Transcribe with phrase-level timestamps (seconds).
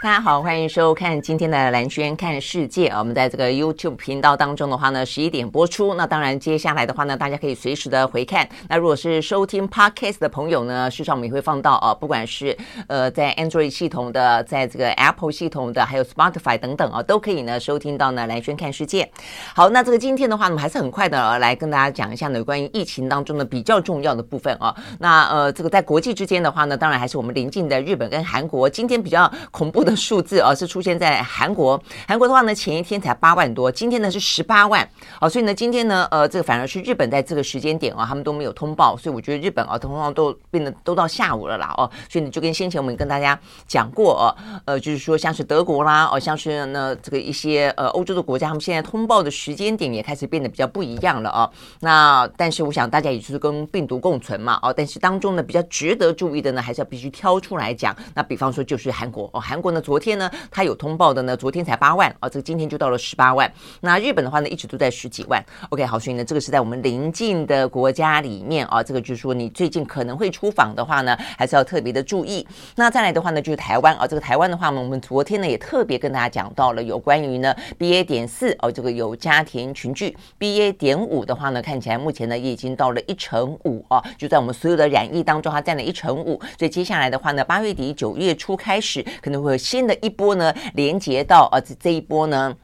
[0.00, 3.00] 大家好，欢迎收看今天的兰轩看世界啊！
[3.00, 5.94] 我们在这个 YouTube 频道当中的话呢，十一点播出。
[5.94, 8.48] 那当然，接下来的话呢，大家可以随时的回看。
[8.68, 12.56] 那如果是收听 Podcast 的朋友呢，事实上我们也会放到啊，不管是
[12.86, 19.10] 呃在 Android 系统的，在这个 Apple 系统的，还有 Spotify 等等啊，都可以呢收听到呢兰轩看世界。
[19.52, 24.72] 好，那这个今天的话呢，我们还是很快的来跟大家讲一下呢，关于疫情当中的比较重要的部分啊。
[25.00, 28.70] 那呃，这个在国际之间的话呢，当然还是我们邻近的日本跟韩国。
[28.70, 29.98] 今天比较恐怖的。
[30.08, 34.88] 数字啊是出现在韩国，韩国的话呢，前一天才八万多，今天呢是十八万，
[35.20, 44.24] 哦，所以呢，今天呢，呃，这个反而是日本在这个时间点啊，他们都没有通报，所以我觉得日本啊，通常都变得都到下午了啦，哦，所以呢，就跟先前我们跟大家讲过哦，
[44.66, 51.50] 呃，就是说像是德国啦，哦，像是呢这个一些呃欧洲的国家，他们现在通报的时间点也开始变得比较不一样了啊。
[51.80, 57.92] 那但是我想大家也就是跟病毒共存嘛，哦，但是当中呢比较值得注意的呢，还是要必须挑出来讲。
[58.14, 59.77] 那比方说就是韩国哦，韩国呢。
[59.80, 63.50] 昨天呢，他有通报的呢，昨天才八万啊，这个今天就到了十八万。
[63.80, 65.44] 那日本的话呢，一直都在十几万。
[65.70, 72.46] OK，好，所以呢，这个是在我们邻近的国家里面啊，这个就是说你最近可能会出访的话呢，还是要特别的注意。
[72.76, 86.40] 那再来的话呢，就是台湾啊，这个台湾的话呢，我们昨天呢也特别跟大家讲到了有关于呢 BA 点四哦，这个有家庭群聚 BA 点五的话呢，看起来目前呢也已经到了一成五啊，就在我们所有的染疫当中，它占了一成五。
[86.58, 92.56] 所以接下来的话呢，八月底九月初开始可能会有新的一波呢，连接到呃这这一波呢。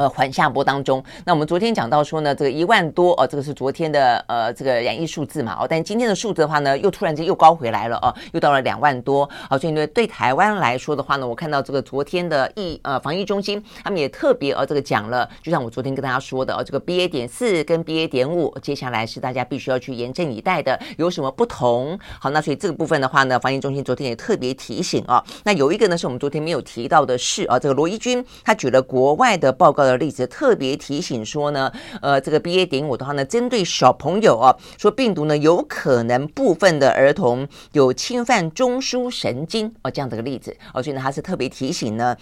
[0.00, 21.98] 呃，缓下波当中，那我们昨天讲到说呢，这个一万多哦，这个是昨天的呃这个染疫数字嘛哦，但今天的数字的话呢，又突然间又高回来了哦，又到了两万多，好，所以呢，对台湾来说的话呢，我看到这个昨天的疫呃防疫中心，他们也特别呃这个讲了，就像我昨天跟大家说的哦，这个 BA 点四跟 BA 点五，接下来是大家必须要去严阵以待的，有什么不同？
[22.18, 29.89] 好，那所以这个部分的话呢，防疫中心昨天也特别提醒啊，那有一个呢是我们昨天没有提到的是啊，这个罗伊军他举了国外的报告。
[29.92, 42.16] 的例子特别提醒说呢，呃，这个 BA 点五的话呢，针对小朋友啊，说病毒呢有可能部分的儿童有侵犯中枢神经哦，这样的一个例子哦，所以呢，他是特别提醒呢。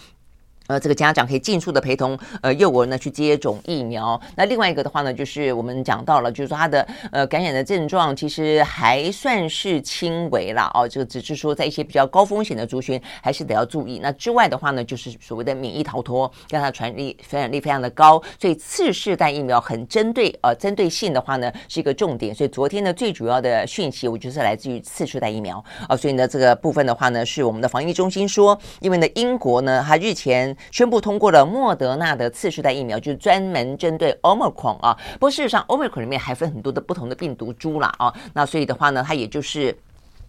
[0.69, 4.21] 呃，这个家长可以尽速的陪同呃幼儿呢去接种疫苗。
[4.37, 10.71] 那另外一个的话呢，就是我们讲到了，就是说他的呃感染的症状其实还算是轻微啦。
[10.75, 10.87] 哦。
[10.87, 13.99] 这个只是说在一些比较高风险的族群还是得要注意。
[14.03, 22.35] 那之外的话呢，就是所谓的免疫逃脱，让它传力传染力非常的高，所以次世代疫苗很针对呃针对性的话呢是一个重点。
[22.35, 30.55] 所以昨天呢最主要的讯息，我觉得是来自于次世代疫苗啊、所以呢这个部分的话呢，是我们的防疫中心说，因为呢英国呢它日前。
[30.71, 34.97] 宣布通过了莫德纳的次世代疫苗，就是专门针对 Omicron 啊。
[35.15, 38.13] 不过事实上，Omicron 里面还分很多的不同的病毒株啦啊。
[38.33, 39.77] 那所以的话呢，它也就是，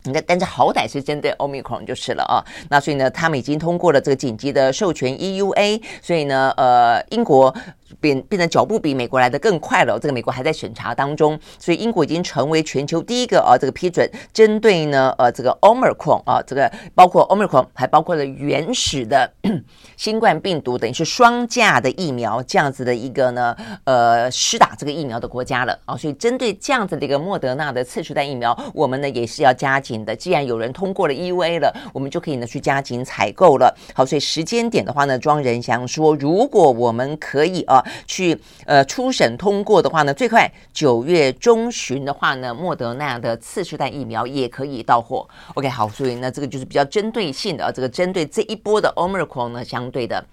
[0.04, 2.44] 那但是好歹是针对 Omicron 就是了啊。
[2.70, 5.82] 那所以呢，他们已经通过了这个紧急的授权 EUA。
[6.02, 7.54] 所以呢，呃，英国。
[8.00, 19.32] 变变得脚步比美国来的更快了，这个美国还在审查当中，所以英国已经成为全球第一个啊，这个批准针对呢呃这个 Omicron 啊，这个包括 Omicron 还包括了原始的
[19.98, 23.56] 新冠病毒，等于是双价的疫苗这样子的一个呢
[23.86, 30.16] 呃施打这个疫苗的国家了啊，所以针对这样子的一个莫德纳的次世代疫苗，我们呢也是要加紧的。
[30.16, 33.76] 既然有人通过了 EUA 了，我们就可以呢去加紧采购了。
[33.94, 37.79] 好，所以时间点的话呢，庄仁祥说，如果我们可以啊。
[38.06, 45.28] 去呃初审通过的话呢，最快九月中旬的话呢，莫德纳的次世代疫苗也可以到货。
[45.56, 50.24] OK，好，所以那，这个就是比较针对性的啊，这个针对这一波的 Omicron 呢，相对的。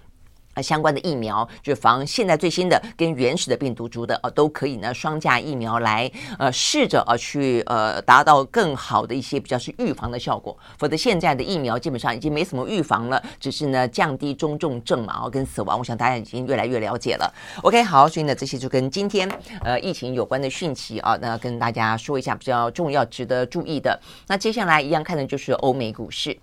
[0.56, 10.56] 啊相关的疫苗，就防现在最新的跟原始的病毒株的啊，都可以呢双价疫苗来呃试着呃去呃达到更好的一些比较是预防的效果。
[10.79, 17.31] 否则现在的疫苗基本上已经没什么预防了，只是呢降低中重症嘛，哦跟死亡，我想大家已经越来越了解了。
[17.62, 19.31] OK，好，所以呢这些就跟今天
[19.62, 24.00] 呃疫情有关的讯息啊，那跟大家说一下比较重要、值得注意的。
[24.26, 26.37] 那接下来一样看的就是欧美股市。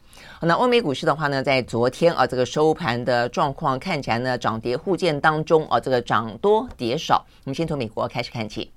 [0.46, 7.26] 那欧美股市的话呢，在昨天啊，这个收盘的状况看起来呢，涨跌互见当中啊，这个涨多跌少。
[7.46, 8.70] 我们先从美国开始看起。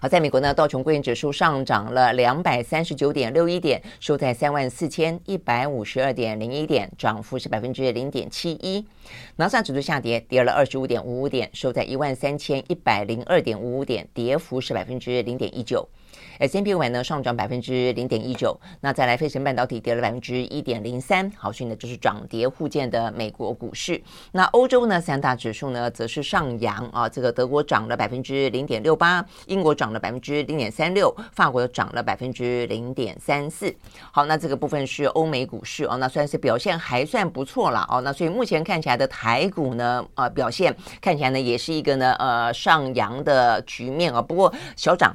[0.00, 8.84] 好，在美国呢，道琼工业指数上涨了两百三十九点六一点，收在三万四千一百五十二点零一点，涨幅是百分之零点七一。
[9.36, 15.88] 纳斯达克指数下跌，跌了二十五点五五点，收在一万三千一百零二点五五点，跌幅是百分之零点一九。
[16.38, 24.00] S&P 500呢上涨百分之零点一九，那再来费城半导体跌了百分之一点零三，好，所以呢就是涨跌互见的美国股市。
[24.32, 33.74] 那欧洲呢三大指数呢则是上扬啊，这个德国涨了百分之零点六八，英国涨了百分之零点三六，法国涨了百分之零点三四。
[34.10, 38.00] 好，那这个部分是欧美股市哦，那算是表现还算不错了哦。
[38.02, 45.14] 那所以目前看起来的台股呢，呃，表现看起来呢也是一个呢呃上扬的局面啊，不过小涨。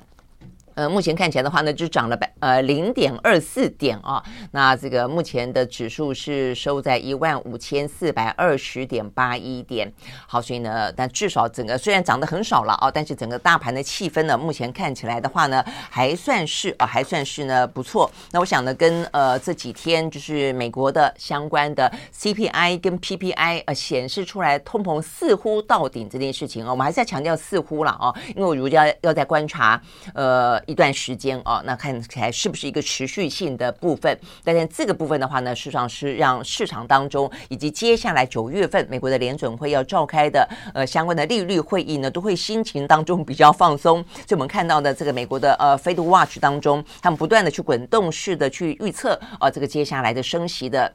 [0.76, 4.24] 呃，目前看起来的话呢，就涨了百呃零点二四点啊。
[4.52, 9.92] 那这个目前的指数是收在一万五千四百二十点八一点。
[10.26, 18.10] 好，所以呢，但至少整个虽然涨得很少了啊，但是整个大盘的气氛呢，目前看起来的话呢，还算是啊，还算是呢不错。
[18.32, 29.82] 那我想呢，跟呃这几天就是美国的相关的 CPI 跟 PPI 呃显示出来通膨似乎到顶这件事情啊，我们还是要强调似乎了啊，因为我如果要要再观察
[30.14, 30.61] 呃。
[30.66, 34.18] 一段时间哦，那看起来是不是一个持续性的部分？
[34.44, 44.04] 但是这个部分的话呢，事实上是让市场当中以及接下来九月份美国的联准会要召开的呃相关的利率会议呢，都会心情当中比较放松。
[44.14, 50.92] 所以我们看到的这个美国的呃 Fed Watch 当中，他们不断的去滚动式的去预测啊，这个接下来的升息的。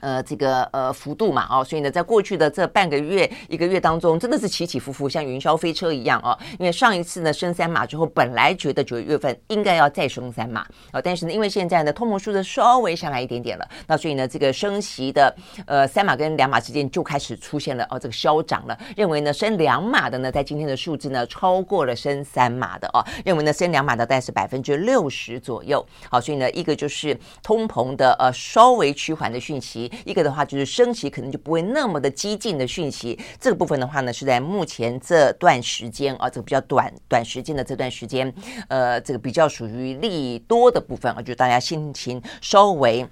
[0.00, 6.38] 呃，这个呃幅度嘛，哦，所以呢，在过去的这半个月、一个月当中，真的是起起伏伏，像云霄飞车一样哦。
[6.58, 15.34] 因为上一次呢升三码之后，本来觉得九月份应该要再升三码，哦，但是呢，因为现在呢通膨数字稍微下来一点点了，那所以呢，这个升息的
[15.66, 29.87] 呃三码跟两码之间就开始出现了哦这个消涨了，认为呢升两码的呢，在今天的数字呢超过了升三码的哦，认为呢升两码的大概是百分之六十左右，好，所以呢一个就是通膨的呃稍微趋缓的讯息。
[30.04, 38.32] 一个的话就是升息可能就不会那么的激进的讯息，这个部分的话呢是在目前这段时间啊，这个比较短短时间的这段时间，
[38.68, 43.06] 呃，这个比较属于利多的部分啊，就大家心情稍微。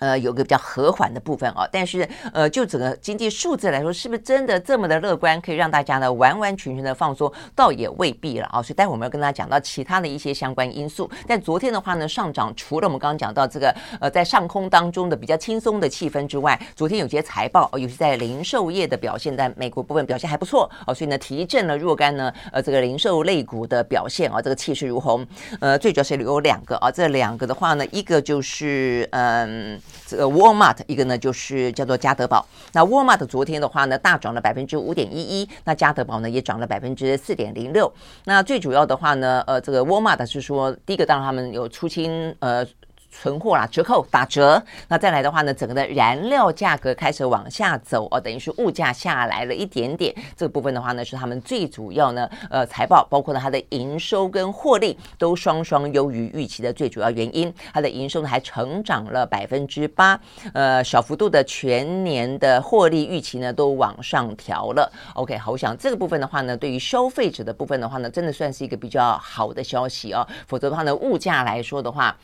[0.00, 7.32] 呃，有个比较和缓的部分哦，但是呃，就整个经济数字来说，是不是真的这么的乐观，可以让大家呢完完全全的放松？
[7.54, 8.60] 倒也未必了啊。
[8.60, 11.08] 所以待会我们要跟大家讲到其他的一些相关因素。
[11.26, 25.24] 但昨天的话呢，上涨除了我们刚刚讲到这个呃在上空当中的比较轻松的气氛之外，昨天有些财报，尤其在零售业的表现，在美国部分表现还不错哦，所以呢提振了若干呢呃这个零售类股的表现啊，这个气势如虹。
[25.60, 29.80] 呃，最主要是有两个啊，这两个的话呢，一个就是嗯。
[30.06, 32.46] 这个 Walmart 一个呢，就是叫做家得宝。
[32.72, 35.48] 那 Walmart 昨天的话呢，大涨了百分之五点一一。
[35.64, 37.92] 那家得宝呢，也涨了百分之四点零六。
[38.24, 42.66] 那最主要的话呢，呃，这个 Walmart 是说，第一个当然他们有出清，呃。
[43.14, 50.12] 存货啦，折扣打折，那再来的话呢，整个的燃料价格开始往下走哦，等于是物价下来了一点点。
[50.36, 57.52] 这个部分的话呢，是他们最主要呢，呃，财报包括呢它的营收跟获利都双双优于预期的最主要原因。
[57.72, 60.20] 它的营收呢还成长了百分之八，
[60.52, 64.90] 呃，小幅度的全年的获利预期呢都往上调了。
[65.14, 70.26] OK，好，我想这个部分的话呢，对于消费者的部分的话呢，真的算是一个比较好的消息哦。
[70.46, 72.14] 否则的话呢，物价来说的话。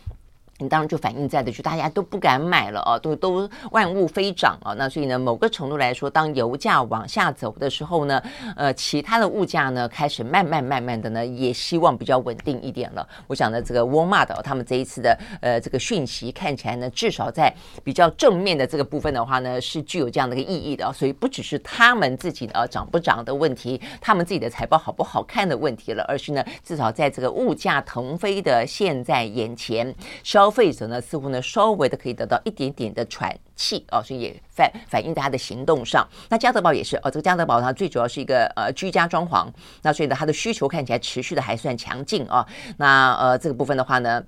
[0.61, 4.75] 你当然就反映在的，就大家都不敢买了啊，都都万物飞涨啊。
[4.75, 8.23] 那所以呢，某个程度来说，当油价往下走的时候呢，
[8.57, 13.09] 呃，其他的物价呢开始慢慢慢慢的呢，也希望比较稳定一点了。
[13.27, 17.51] 我想呢，这个 Walmart 他们这一次的呃这个讯息看起来呢，至少在
[17.83, 20.93] 比较正面的这个部分的话呢，是具有这样的一个意义的。
[20.93, 30.50] 所以不只是他们自己的涨不涨的问题，他们自己的财报好不好看的问题了，而是呢，至少在这个物价腾飞的现在眼前消。
[30.51, 36.05] 消费者呢，似乎呢稍微的可以得到一点点的喘气哦，所以也反反映在他的行动上。
[36.29, 39.47] 那家得宝也是哦，这个家得宝它最主要是一个呃居家装潢，
[39.83, 42.45] 那所以呢它的需求看起来持续的还算强劲哦。
[42.79, 44.21] 那呃这个部分的话呢。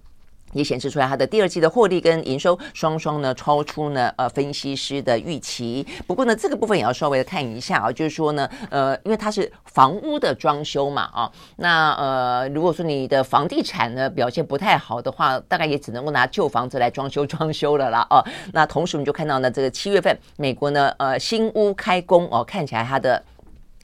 [0.52, 5.86] 也显示出来，它的第二季的获利跟营收双双呢超出呢呃分析师的预期。
[6.06, 18.22] 不过呢，这个部分也要稍微的看一下啊，就是说呢，呃，因为它是房屋的装修嘛啊，那呃，如果说你的房地产呢表现不太好的话，大概也只能够拿旧房子来装修装修了啦啊。
[18.52, 23.22] 那同时我们就看到呢，这个七月份美国呢呃新屋开工哦，看起来它的。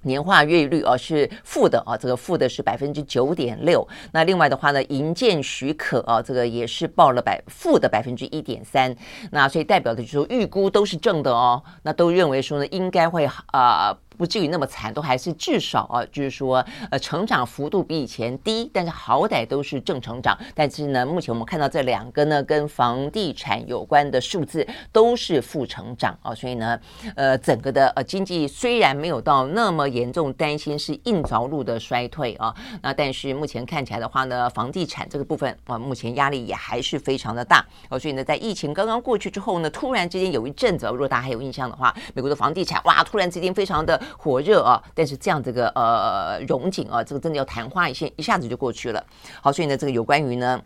[0.09, 3.87] 年化月率啊是负的啊，这个负的是百分之九点六。
[4.11, 8.93] 那另外的话呢，营建许可啊，这个也是报了百负的百分之一点三。
[9.31, 11.63] 那所以代表的就是说预估都是正的哦。
[11.85, 13.97] 那都认为说呢，应该会啊。
[14.19, 20.37] 不至于那么惨，都还是至少啊，就是说呃成长幅度比以前低，但是好歹都是正成长。
[20.55, 26.79] 但是呢，目前我们看到这两个呢跟房地产有关的数字都是负成长啊，所以呢，
[27.15, 49.05] 呃，整个的呃经济虽然没有到那么严重，担心是硬着陆的衰退啊，那但是目前看起来的话呢，房地产这个部分啊，目前压力也还是非常的大哦，所以呢，在疫情刚刚过去之后呢，突然之间有一阵子，如果大家还有印象的话，美国的房地产哇，突然之间非常的火热啊，但是这样这个呃融景啊，这个真的要昙花一现，一下子就过去了。
[49.43, 50.61] 好，所以呢，这个有关于呢。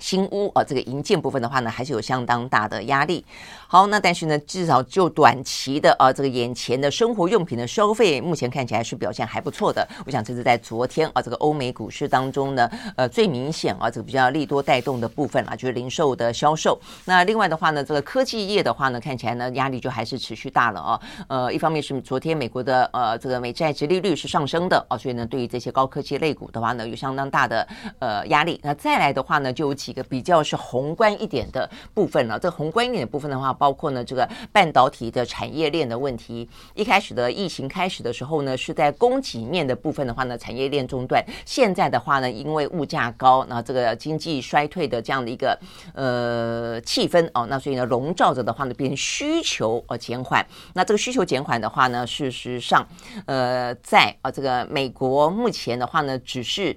[0.00, 3.24] 新屋啊，这个营建部分的话呢，还是有相当大的压力。
[3.70, 9.86] 好，那但是呢，至少就短期的啊，这个眼前的生活用品的消费，目前看起来是表现还不错的。
[10.04, 16.78] 我想这是在昨天啊，这个欧美股市当中呢，呃，最明显啊，这个比较利多带动的部分啊，就是零售的销售。
[17.06, 21.00] 那另外的话呢，这个科技业的话呢，看起来呢，压力就还是持续大了啊。
[21.28, 27.66] 呃，一方面是昨天美国的呃这个美债殖利率是上升的啊，所以呢，对于这些高科技类股的话呢，有相当大的
[28.00, 28.60] 呃压力。
[28.62, 29.78] 那再来的话呢，就有。
[29.78, 32.36] 几个比较是宏观一点的部分了。
[32.36, 36.48] 这个宏观一点的部分的话，包括呢这个半导体的产业链的问题。
[36.74, 41.24] 一开始的疫情开始的时候呢，是在供给面的部分的话呢，产业链中断。
[41.44, 45.58] 现在的话呢，因为物价高，那这个经济衰退的这样的一个
[45.94, 50.46] 呃气氛哦，那所以呢，笼罩着的话呢，变成需求呃减缓。
[50.74, 52.86] 那这个需求减缓的话呢，事实上
[53.26, 56.76] 呃，在啊这个美国目前的话呢，只是。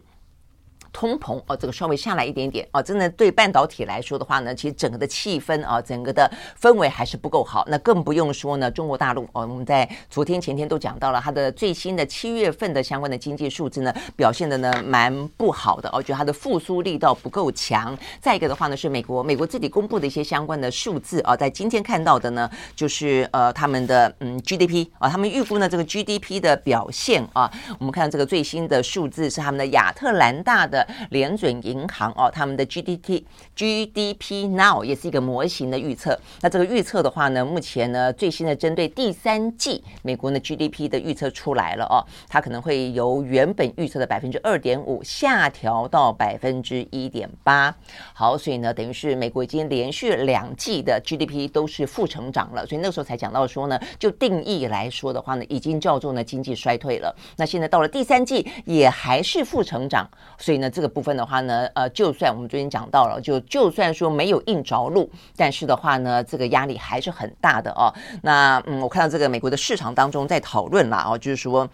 [0.93, 6.29] 通膨哦，这个稍微下来一点点哦，真的对半导体来说的话呢，其实整个的气氛啊，整个的
[6.60, 7.65] 氛围还是不够好。
[7.67, 17.98] 那更不用说呢，中国大陆哦，我们在昨天前天都讲到了它的最新的七月份的相关的经济数字呢，表现的呢蛮不好的哦，觉得它的复苏力道不够强。
[18.19, 30.80] 再一个的话呢，是美国美国自己公布的一些相关的数字啊，在今天看到的呢，就是呃他们的嗯 GDP 啊，他们预估呢这个 GDP 的表现啊，我们看这个最新的数字是他们的亚特兰大的。
[31.09, 33.23] 联准银行哦，他们的 GDP
[33.55, 36.19] GDP Now 也是一个模型的预测。
[36.41, 47.73] 那这个预测的话呢，目前呢最新的针对第三季美国的 GDP 的预测出来了哦，它可能会由原本预测的百分之二点五下调到百分之一点八。
[48.13, 52.65] 好，所以呢，等于是美国已经连续两季的 GDP 都是负成长了。
[52.65, 57.15] 所以那个时候才讲到说呢，就定义来说的话呢，已经叫做呢经济衰退了。
[57.38, 60.09] 那现在到了第三季也还是负成长，
[60.39, 60.70] 所以呢。
[60.71, 67.93] 这个部分的话呢，呃，就算我们昨天讲到了，就就算说没有硬着陆，但是的话呢，这个压力还是很大的哦。
[68.23, 71.69] 那嗯，我看到这个美国的市场当中在讨论了哦，就是说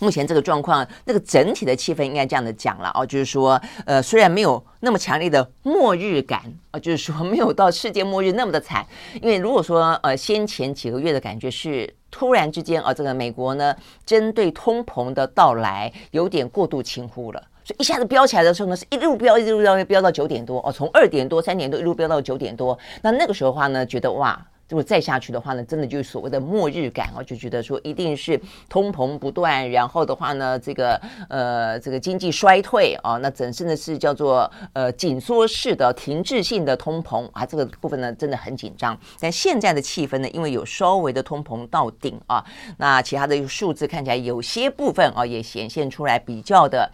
[0.00, 8.84] 目前这个状况，那个整体的气氛应该这样的讲了哦，就是说呃，虽然没有那么强烈的末日感啊，就是说 没有到世界末日那么的惨，
[9.22, 17.42] 因为如果说呃先前几个月的感觉是突然之间啊，这个美国呢针对通膨的到来有点过度轻忽了。
[17.64, 22.78] 所以一下子飙起来的时候呢，是一路飙一路飙，飙到九点多哦，从二点多、三点多一路飙到九点多。
[23.00, 38.94] 那那个时候的话呢，觉得哇，如果再下去的话呢，真的就是所谓的末日感哦，就觉得说一定是通膨不断，然后的话呢，这个呃这个经济衰退啊，那整真的是叫做呃紧缩式的停滞性的通膨啊，这个部分呢真的很紧张。
[39.18, 42.44] 但现在的气氛呢，因为有稍微的通膨到顶啊，
[42.76, 46.90] 那其他的数字看起来有些部分啊也显现出来比较的。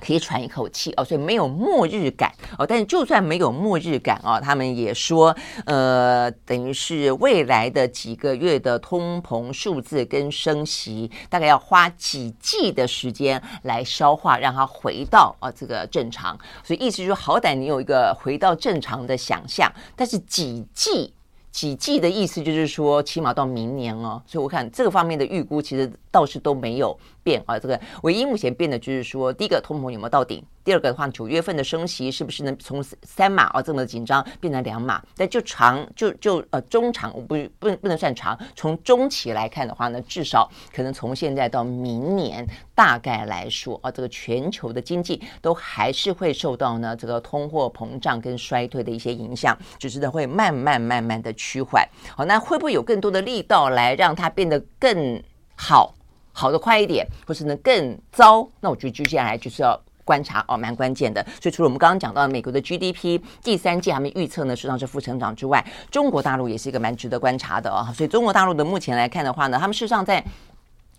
[0.00, 2.66] 可以喘一口气哦，所以没有末日感哦。
[2.66, 5.34] 但是就算没有末日感哦，他们也说，
[5.66, 16.38] 呃，等于是未来的几个月的通膨数字跟升息，大概要花几季的时间来消化，让它回到啊这个正常。
[16.62, 21.12] 所以意思就是，好歹你有一个回到正常的想象，但是几季？
[21.50, 24.20] 几季的意思就是说，起码到明年哦。
[24.26, 27.58] 所以我看这个方面的预估，其实倒是都没有变啊。
[27.58, 30.44] 这个唯一目前变的就是说，第一个通膨有没有到顶？
[30.62, 35.02] 第二个的话，九月份的升息是不是能从三码啊这么紧张变成两码？
[35.14, 51.86] 但就长就就呃中长，我不不不能算长，从中期来看的话呢，至少可能从现在到明年，大概来说啊，这个全球的经济都还是会受到呢这个通货膨胀跟衰退的一些影响，只是呢会慢慢慢慢的趋缓。
[52.16, 55.22] 好，那会不会有更多的力道来让它变得更
[55.56, 55.94] 好，
[56.34, 58.46] 好的快一点，或是呢更糟？
[58.60, 59.80] 那我觉得接下来就是要。
[60.06, 61.24] 观察哦，蛮关键的。
[61.40, 67.88] 所以除了我们刚刚讲到美国的 GDP 第三季还没预测呢，实际上是负成长之外，中国大陆也是一个蛮值得观察的哦。
[67.94, 70.22] 所以中国大陆的目前来看的话呢，他们事实上在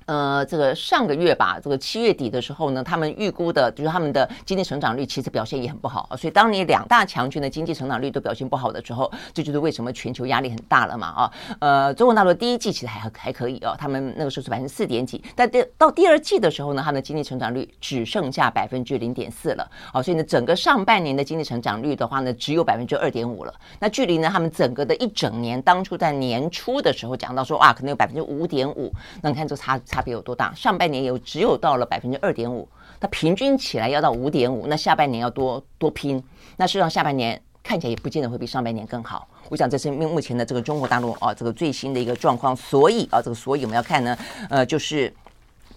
[0.06, 6.10] 呃，这个上个月吧，这个七月底的时候呢，他们预估的就是他们的经济成长率其实表现也很不好。
[6.18, 11.32] 所以当你两大强权的经济成长率都表现不好的时候，这就是为什么全球压力很大了嘛啊。
[11.60, 20.02] 呃，中国大陆第一季其实还还可以哦，他们那个时候是百分之四点几，但第到第二季的时候呢，他们的经济成长率只剩下百分之零点四了啊。
[20.04, 23.54] 所以呢，整个上半年的经济成长率的话呢，只有百分之二点五了。
[23.80, 28.94] 那距离呢，他们整个的一整年当初在年初的时候讲到说啊，可能有百分之五点五，
[29.24, 30.54] 那你看这差差别有多大？
[30.54, 32.68] 上半年有只有到了百分之二点五，
[33.00, 36.22] 它平均起来要到五点五，那下半年要多多拼，
[36.58, 39.26] 那事实上下半年看起来也不见得会比上半年更好。
[39.48, 42.54] 我想这是目目前的这个中国大陆啊，这个最新的一个状况。
[42.54, 44.18] 所以啊，这个所以我们要看呢，
[44.50, 45.14] 呃，就是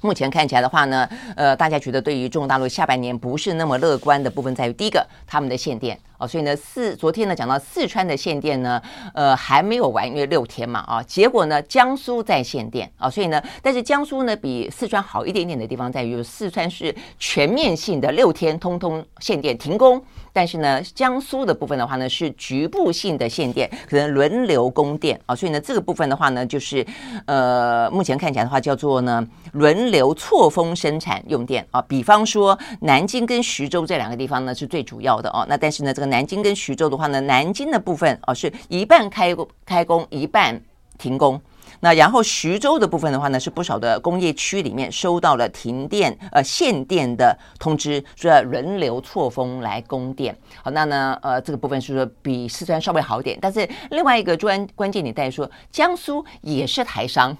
[0.01, 5.99] 目前看起来的话呢，呃，大家觉得对于中国大陆下半年不是那么乐观的部分在于，第一个，他们的限电。
[6.19, 8.83] 哦，所以呢，四昨天呢讲到四川的限电呢，
[9.15, 20.03] 呃，还没有完，因为六天嘛，啊，结果呢，江苏在限电啊，所以呢，但是江苏呢比四川好一点点的地方在于，四川是全面性的六天通通限电停工，
[20.39, 26.87] 但是呢，江苏的部分的话呢是局部性的限电，可能轮流供电啊，所以呢，这个部分的话呢，就是
[27.27, 36.07] 呃，目前看起来的话叫做呢轮流错峰生产用电啊，比方说南京跟徐州这两个地方呢是最主要的哦，那但是呢这个。
[36.07, 40.61] 南京跟徐州的话呢，南京的部分哦是一半开工开工，一半
[40.99, 41.41] 停工。
[41.81, 50.37] 那然后徐州的部分的话呢，是不少的工业区里面收到了停电呃限电的通知，说要轮流错峰来供电。
[50.63, 57.37] 好，那呢呃这个部分是说比四川稍微好一点，但是另外一个关关键点在于说，江苏也是台商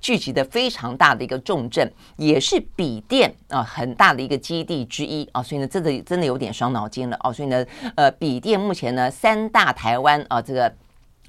[0.00, 7.64] 聚集的非常大的一个重镇，也是笔电啊、很大的一个基地之一啊，所以呢真的真的有点伤脑筋了哦，所以呢
[7.96, 10.72] 呃笔电目前呢三大台湾啊这个。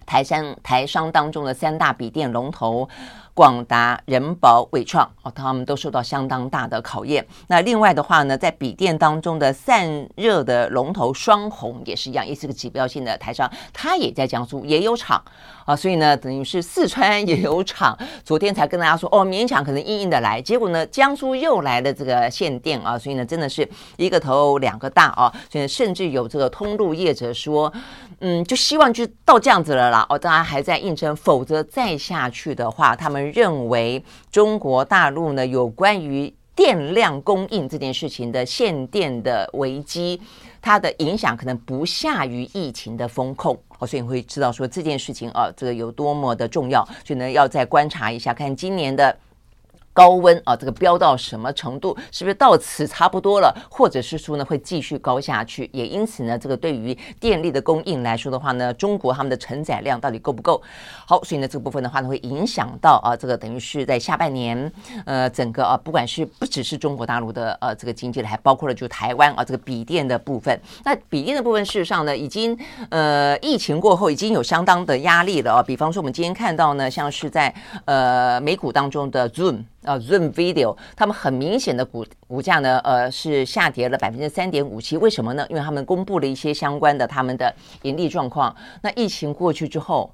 [0.05, 2.87] 台商台商当中的三大笔电龙头。
[3.33, 7.25] 广达、人保、伟创哦，他们都受到相当大的考验。
[7.47, 15.19] 那另外的话呢，在笔电当中的散热的龙头双红也是一样，也是个指标性的台商，它也在江苏也有厂
[15.65, 17.97] 啊，所以呢，等于是四川也有厂。
[18.23, 25.33] 昨天才跟大家说哦，勉强可能硬硬的来，结果呢，江苏又来了这个限电啊，所以呢，真的是一个头两个大啊。
[25.49, 27.73] 所以甚至有这个通路业者说，
[28.19, 30.05] 嗯，就希望就到这样子了啦。
[30.09, 33.22] 哦，当然还在硬撑，否则再下去的话，他们。
[33.31, 40.21] 认为中国大陆呢，有关于电量供应这件事情的限电的危机，
[40.61, 49.15] 它的影响可能不下于疫情的风控哦，所以你会知道说这件事情啊，这个有多么的重要，所以呢，要再观察一下，看今年的。
[49.93, 51.95] 高温啊，这个飙到什么程度？
[52.11, 53.55] 是不是到此差不多了？
[53.69, 55.69] 或者是说呢，会继续高下去？
[55.71, 60.61] 也因此呢，这个对于电力的供应来说的话呢，中国他们的承载量到底够不够？
[61.05, 64.71] 好，所以呢，这个部分的话呢，会影响到啊，这个等于是在下半年，
[65.05, 70.59] 呃，整个啊，不管是不只是中国大陆的呃这个经济的，还包括了就台湾啊这个笔电的部分。
[70.83, 72.57] 那笔电的部分，事实上呢，已经
[72.89, 75.61] 呃疫情过后已经有相当的压力了啊。
[75.61, 77.53] 比方说，我们今天看到呢，像是在
[77.85, 79.63] 呃美股当中的 Zoom。
[79.83, 84.97] 啊，Zoom Video，他们很明显的股股价呢，呃，是下跌了百分之三点五七。
[84.97, 85.45] 为什么呢？
[85.49, 88.55] 因为他们公布了一些相关的他们的盈利状况。
[88.81, 90.13] 那疫情过去之后，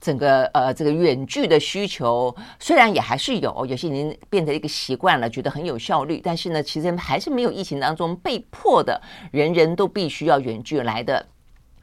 [0.00, 11.26] 整个呃这个远距的需求虽然也还是有，有些已经变成一个习惯了，觉得很有效率，但是呢，其实还是没有疫情当中被迫的，人人都必须要远距来的。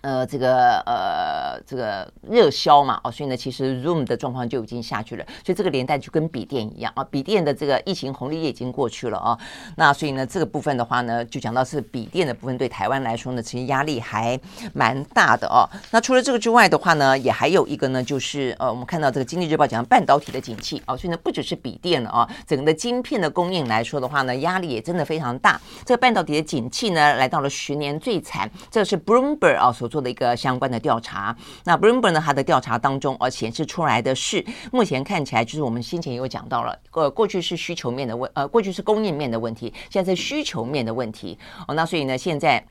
[0.02, 9.38] 呃，这个呃，这个热销嘛，哦，所以呢，其实 Zoom 的状况就已经下去了，所以这个连带就跟笔电一样啊，笔电的这个疫情红利也已经过去了啊，
[9.76, 14.40] 那所以呢，这个部分的话呢，就讲到是笔电的部分对台湾来说呢，其实压力还
[14.74, 15.68] 蛮大的哦。
[15.92, 25.60] 那除了这个之外的话呢，也还有一个呢，就是呃，我们看到这个经济日报讲半导体的景气啊，所以呢，不只是笔电了啊，整个的晶片的供应来说的话呢，压力也真的非常大。
[25.86, 29.98] 这个半导体的景气呢，来到了十年最惨，这是 Bloomberg 啊所做。
[29.98, 41.36] 做的一个相关的调查，那 Bloomberg 呢，它的调查当中，呃，显示出来的是，目前看起来就是我们先前有讲到了，呃，过去是需求面的问，呃，过去是供应面的问题，现在是需求面的问题。
[41.68, 42.64] 哦，那所以呢，现在，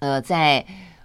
[0.00, 0.62] 呃，在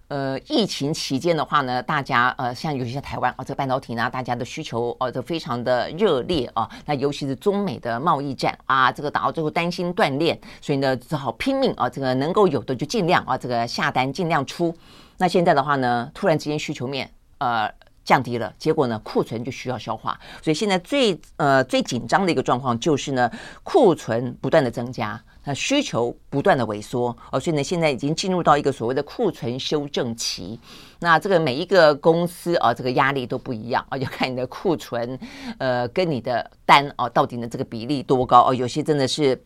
[0.10, 6.70] 呃疫情期间的话呢，大家呃，像尤其是台湾啊，这个半导体呢，大家的需求哦都非常的热烈啊。
[6.86, 14.76] 那尤其是中美的贸易战啊，这个打到最后担心断链，所以呢，只好拼命啊，这个能够有的就尽量啊，这个下单尽量出。
[15.24, 17.72] 那现在的话呢，突然之间需求面呃
[18.04, 23.32] 降低了，结果呢，库存就需要消化，所以现在最呃最紧张的一个状况就是呢，
[23.64, 30.60] 库存不断的增加，那需求不断的萎缩哦，所以呢，现在已经进入到一个所谓的库存修正期。
[31.00, 35.18] 那这个每一个公司啊，这个压力都不一样啊，要看你的库存
[35.58, 39.42] 呃跟你的单啊到底呢这个比例多高哦，有些真的是。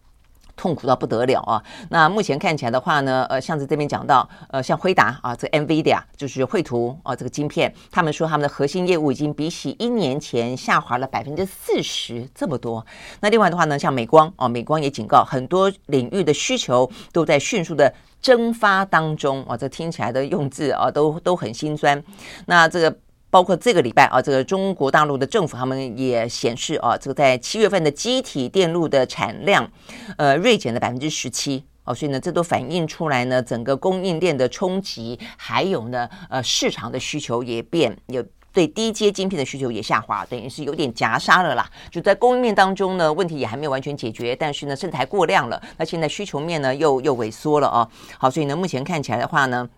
[0.58, 1.64] 痛苦到不得了啊！
[1.90, 12.86] 那目前看起来的话呢，呃，像是这边讲到，呃，像辉达啊，这 NVIDIA 就是绘图啊，这个晶片，他们说他们的核心业务已经比起一年前下滑了百分之四十这么多。
[13.22, 22.04] 那另外的话呢，像美光啊，美光也警告，很多领域的需求都在迅速的蒸发当中啊，这听起来的用字啊，都都很心酸。
[22.48, 22.98] 那这个。
[23.30, 29.70] 包括这个礼拜啊，这个中国大陆的政府他们也显示啊，这个在七月份的机体电路的产量，
[30.18, 41.70] 呃，锐减了百分之十七哦，所以呢，这都反映出来呢，整个供应链的冲击，还有呢，呃，市场的需求也变，有对低阶晶片的需求也下滑，等于是有点夹杀了啦。
[41.92, 47.88] 就在供应链当中呢，问题也还没有完全解决，但是呢，生态过量了，那现在需求面呢又又萎缩了啊。
[48.18, 49.70] 好，所以呢，目前看起来的话呢。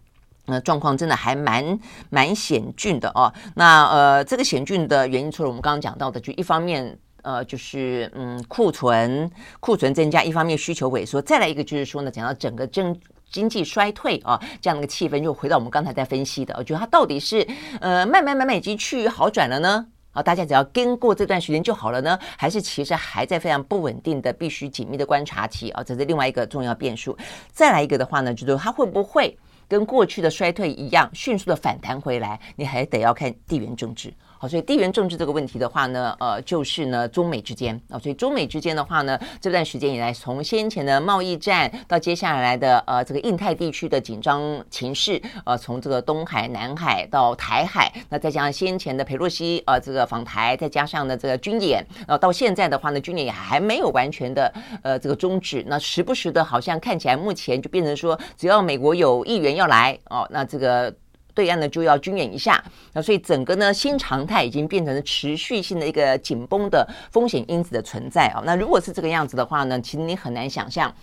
[0.50, 3.32] 那状况真的还蛮蛮险峻的哦。
[3.56, 12.98] 那呃，这个险峻的原因，除了我们刚刚讲到的，就一方面呃，就是嗯库存库存增加，一方面需求萎缩，再来一个就是说呢，讲到整个经
[13.30, 17.46] 经济衰退啊，这样的一个气氛，又回到我们刚才在分析的，我觉得它到底是
[17.82, 19.86] 呃慢慢慢慢已经趋于好转了呢？
[20.12, 22.18] 啊，大家只要跟过这段时间就好了呢？
[22.36, 25.84] 还是其实还在非常不稳定的，必须紧密的观察期啊？
[25.84, 27.16] 这是另外一个重要变数。
[27.52, 29.38] 再来一个的话呢，就是它会不会？
[29.70, 34.12] 跟过去的衰退一样，迅速的反弹回来，你还得要看地缘政治。
[34.42, 60.96] 好，所以地缘政治这个问题的话呢，呃，就是呢，中美之间啊，所以中美之间的话呢，这段时间以来，从先前的贸易战到接下来的呃这个印太地区的紧张情势，呃，从这个东海、南海到台海，那再加上先前的佩洛西呃这个访台，再加上呢这个军演，呃，到现在的话呢，军演也还没有完全的呃这个终止，那时不时的好像看起来目前就变成说，只要美国有议员要来哦，那这个。
[61.34, 62.64] 对岸呢就要军演一下，
[62.94, 68.42] 那所以整个呢新常态已经变成了持续性的一个紧绷的风险因子的存在啊。
[68.46, 70.94] 那如果是这个样子的话呢，其实你很难想象。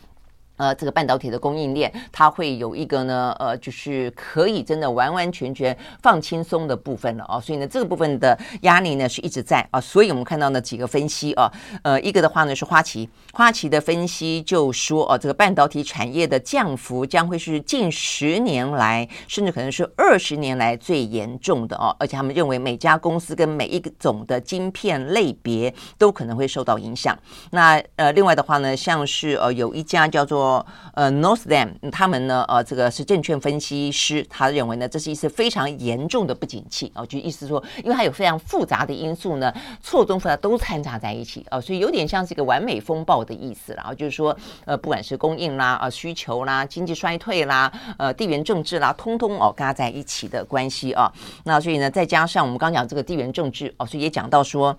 [0.57, 7.41] 呃，这个半导体的供应链，它会有一个呢，呃，就是可以真的完完全全放轻松的部分了哦。
[7.41, 9.81] 所以呢，这个部分的压力呢是一直在啊。
[9.81, 21.95] 所以我们看到呢几个分析啊，呃，一个的话呢是花旗，花旗的分析就说哦，这个半导体产业的降幅将会是近十年来，甚至可能是二十年来最严重的哦。
[21.99, 27.17] 而且他们认为每家公司跟每一种的晶片类别都可能会受到影响。
[27.51, 30.46] 那呃，另外的话呢，像是呃有一家叫做
[30.95, 51.13] 呃，Northam 他们呢，呃，这个是证券分析师，他认为呢，这是一次非常严重的不景气哦，就意思说，因为它有非常复杂的因素呢，错综复杂都掺杂在一起哦，所以有点像是一个完美风暴的意思了啊，就是说，呃，不管是供应啦、呃，需求啦、经济衰退啦、呃，地缘政治啦，通通哦，嘎在一起的关系啊，
[51.45, 54.77] 那所以呢，再加上我们刚讲这个地缘政治哦，所以也讲到说。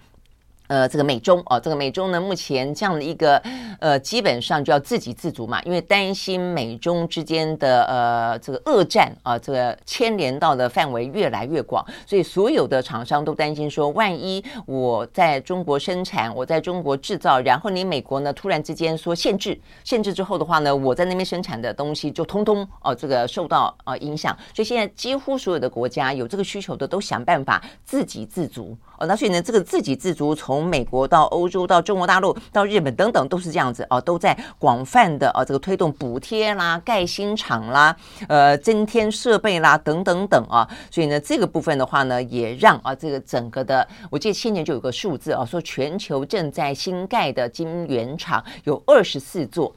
[0.68, 3.42] 呃，这个美中哦，这个美中呢，目前这样的一个
[3.80, 28.78] 呃，基本上就要自给自足嘛，因为担心美中之间的呃这个恶战啊、这个牵连到的范围越来越广，所以所有的厂商都担心说，万一我在中国生产，我在中国制造，然后你美国呢突然之间说限制，限制之后的话呢，我在那边生产的东西就通通哦、这个受到啊、呃、影响，所以现在几乎所有的国家有这个需求的都想办法自给自足。
[28.98, 37.96] 哦，那所以呢，这个自给自足，从美国到欧洲到中国大陆到日本等等，都是这样子哦，都在广泛的哦，这个推动补贴啦、盖新厂啦、
[38.28, 40.68] 呃增添设备啦等等等啊。
[40.90, 49.74] 所以呢，这个部分的话呢，也让啊这个整个的，我记得先前就有个数字啊，说全球正在新盖的晶圆厂有二十四座。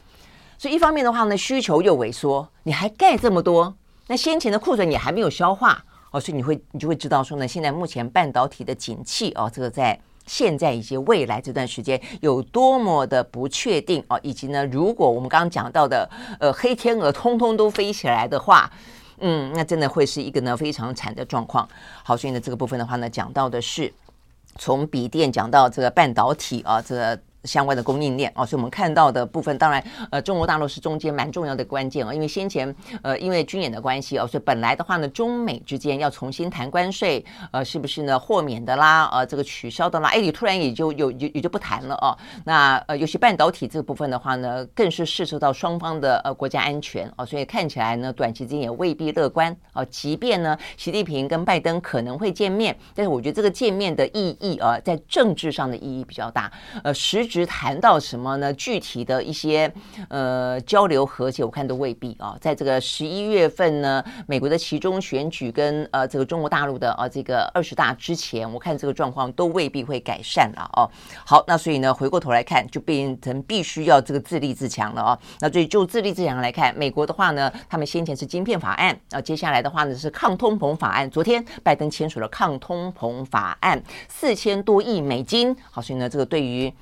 [0.56, 3.74] 所以一方面的话呢，需求又萎缩，你还盖这么多，
[4.06, 5.84] 那先前的库存也还没有消化。
[6.10, 18.70] 哦，所以你会你就会知道说呢，现在目前半导体的景气哦，这个在现在以及未来这段时间有多么的不确定哦，以及呢，如果我们刚刚讲到的呃黑天鹅通通都飞起来的话，
[19.18, 21.68] 嗯，那真的会是一个呢非常惨的状况。
[22.02, 23.92] 好，所以呢这个部分的话呢，讲到的是
[24.56, 27.20] 从笔电讲到这个半导体啊，这个。
[27.44, 38.18] 相关的供应链哦，所以我们看到的部分，当然，呃，中国大陆是中间蛮重要的关键哦，因为先前呃，因为军演的关系哦，所以本来的话呢，中美之间要重新谈关税，呃，是不是呢？
[38.18, 42.16] 豁免的啦，呃，这个取消的啦，哎，你突然也就有也也就不谈了哦。
[42.44, 49.82] 那呃，尤其半导体这个部分的话呢，更是涉及到双方的呃国家安全哦，所以看起来呢，短期之间也未必乐观哦。
[49.86, 56.52] 即便呢，习近平跟拜登可能会见面，但是我觉得这个见面的意义啊，在政治上的意义比较大，
[56.84, 57.29] 呃，实。
[57.30, 58.52] 只谈到什么呢？
[58.54, 59.72] 具体的一些
[60.08, 62.36] 呃交流和解，我看都未必啊。
[62.40, 70.90] 在这个十一月份呢，美国的其中选举跟呃这个中国大陆的啊这个二十大之前，我看这个状况都未必会改善了哦。
[71.24, 75.18] 好，那所以呢，回过头来看，就变成必须要这个自立自强了哦。
[75.38, 81.08] 那所以就自立自强来看，美国的话呢，他们先前是晶片法案啊，接下来的话呢是抗通膨法案。
[81.08, 85.54] 昨天拜登签署了抗通膨法案，四千多亿美金。
[85.70, 86.72] 好，所以呢，这个对于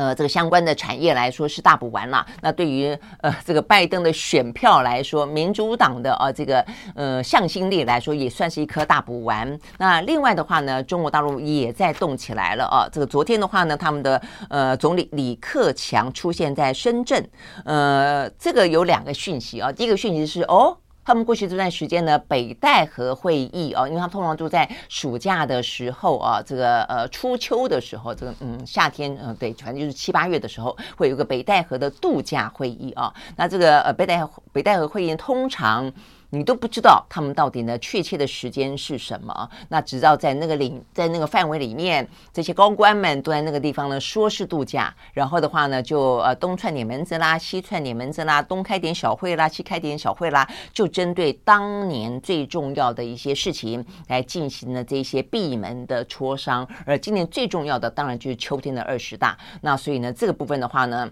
[0.00, 2.24] 呃，这个相关的产业来说是大补丸了。
[2.40, 9.60] 那对于呃这个拜登的选票来说，民主党的啊这个呃向心力来说，也算是一颗大补丸。
[9.76, 12.88] 那另外的话呢，中国大陆也在动起来了啊。
[12.90, 17.22] 这个昨天的话呢，他们的呃总理李克强出现在深圳。
[17.66, 19.70] 呃，这个有两个讯息啊。
[19.70, 20.78] 第一个讯息是哦。
[21.10, 33.12] 他们过去这段时间呢，北戴河会议啊，因为他们通常都在暑假的时候啊，这个呃初秋的时候，这个嗯夏天嗯对，反正就是七八月的时候，会有个北戴河的度假会议啊。
[33.34, 35.92] 那这个呃北戴北戴河会议通常。
[36.30, 39.50] 你都不知道他们到底呢确切的时间是什么？
[39.68, 56.66] 那只知道在那个领在那个范围里面，这些高官们都在那个地方呢，说是度假，然后的话呢，就呃东串点门子啦，西串点门子啦，东开点小会啦，西开点小会啦，就针对当年最重要的一些事情来进行了这些闭门的磋商。
[56.86, 59.36] 而今年最重要的当然就是秋天的二十大。
[59.62, 61.10] 那所以呢，这个部分的话呢，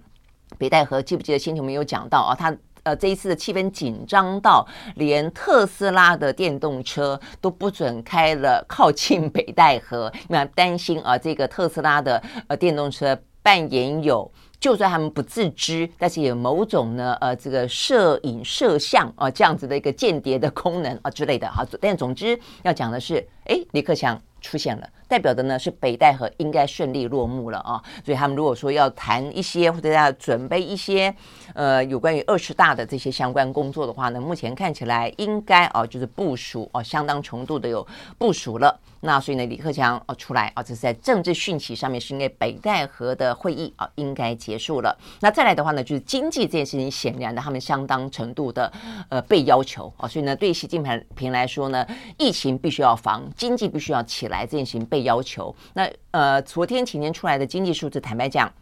[0.57, 2.37] 北戴河记不记得先前我们有讲到啊？
[2.39, 2.57] 他。
[2.83, 21.67] 呃，这一次的气氛紧张到连特斯拉的电动车都不准开了靠近北戴河， 因为担心啊，这个特斯拉的呃电动车扮演有，就算他们不自知，但是有某种呢呃这个摄影摄像啊这样子的一个间谍的功能啊之类的哈。
[21.81, 24.89] 但总之要讲的是，哎，李克强出现了。
[25.09, 31.13] 代表的呢是北戴河应该顺利落幕了啊，所以他们如果说要谈一些或者要准备一些
[31.55, 37.85] 呃有关于二十大的这些相关工作的话呢，目前看起来应该啊就是部署啊相当程度的有
[38.19, 38.79] 部署了。
[39.01, 44.97] 那所以呢，李克强啊出来啊，这是在政治讯息上面是因为北戴河的会议啊应该结束了。
[45.21, 48.73] 那再来的话呢，就是经济这件事情，显然的他们相当程度的
[49.09, 50.81] 呃被要求啊，所以呢，对习近
[51.17, 51.85] 平来说呢，
[52.19, 55.09] 疫情必须要防，经济必须要起来，这件事情被。
[55.09, 58.53] 要求那呃，昨天前天出来的经济数字，坦白讲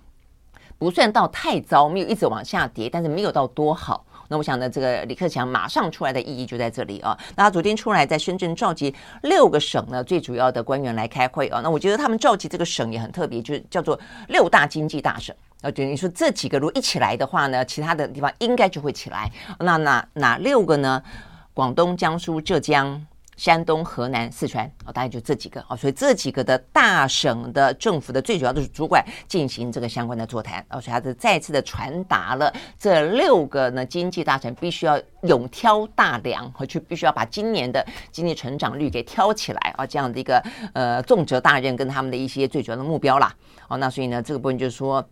[0.78, 4.04] 不算到太糟，没有一直往下跌，但是没有到多好。
[4.28, 7.16] 那我想呢，这个李克强马上出来的意义就在这里啊。
[7.34, 11.60] 那他昨天出来在深圳召集六个省呢最主要的官员来开会啊。
[11.62, 15.70] 那我觉得他们召集这个省也很特别，就是叫做六大经济大省啊。
[15.70, 19.30] 等于说这几个如果一起来的话呢，其他的地方应该就会起来。
[19.60, 21.02] 那哪哪六个呢？
[21.54, 23.06] 广东、江苏、浙江。
[23.36, 24.66] 山东、河南、四川。
[24.84, 25.64] 哦，大概就这几个。
[25.68, 30.64] 哦，所以这几个的大省的政府的最主要的是主管进行这个相关的座谈。
[30.70, 39.74] 哦，所以他是再次的传达了这六个呢经济大臣必须要勇挑大梁，和去必须要把今年的经济成长率给挑起来。
[39.76, 43.34] 啊，这样的一个呃重责大任跟他们的一些最主要的目标啦。
[43.68, 45.06] 哦，那所以呢这个部分就是说，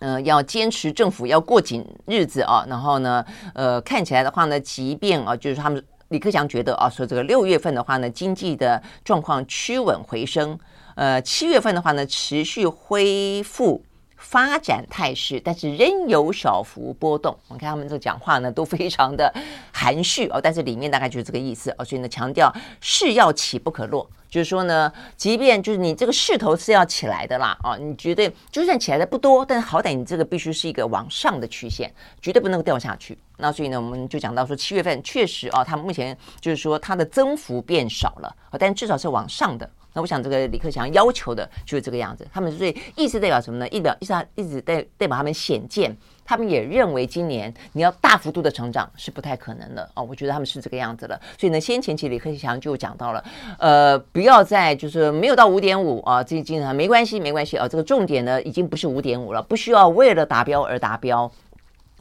[0.00, 2.42] 呃，要坚持政府要过紧日子。
[2.42, 5.82] 啊，然后呢，呃，看起来的话呢，即便啊，就是他们。
[6.12, 10.56] 李克强觉得啊，说这个六月份的话呢，经济的状况趋稳回升，
[10.94, 13.82] 呃，七月份的话呢，持续恢复
[14.18, 17.34] 发展态势，但是仍有小幅波动。
[17.48, 19.32] 我看他们这个讲话呢，都非常的
[19.72, 24.08] 含蓄哦，但是里面大概就是这个意思哦，所以呢，强调势要起不可落。
[24.28, 33.18] 就是说呢，即便就是你这个势头是要起来的啦，啊，你绝对就算起来的不多，但是好歹你这个必须是一个往上的曲线，绝对不能够掉下去。
[33.42, 39.68] 那所以呢，我们就讲到说，七月份确实啊，它目前就是说它的增幅变少了，但至少是往上的。
[39.94, 42.26] 那我想这个李克强要求的就是这个样子。
[42.32, 43.68] 他们所以意思代表什么呢？
[43.68, 45.94] 意表意思一直代代表他们显见。
[46.24, 51.20] 他们也认为今年你要大幅度的成长是不太可能的哦，我觉得他们是这个样子了。
[51.36, 53.22] 所以呢，先前期李克强就讲到了，
[53.58, 57.68] 呃，不要再就是没有到五点五啊，这经常没关系，没关系啊。
[57.68, 61.30] 这个重点呢已经不是五点五了，不需要为了达标而达标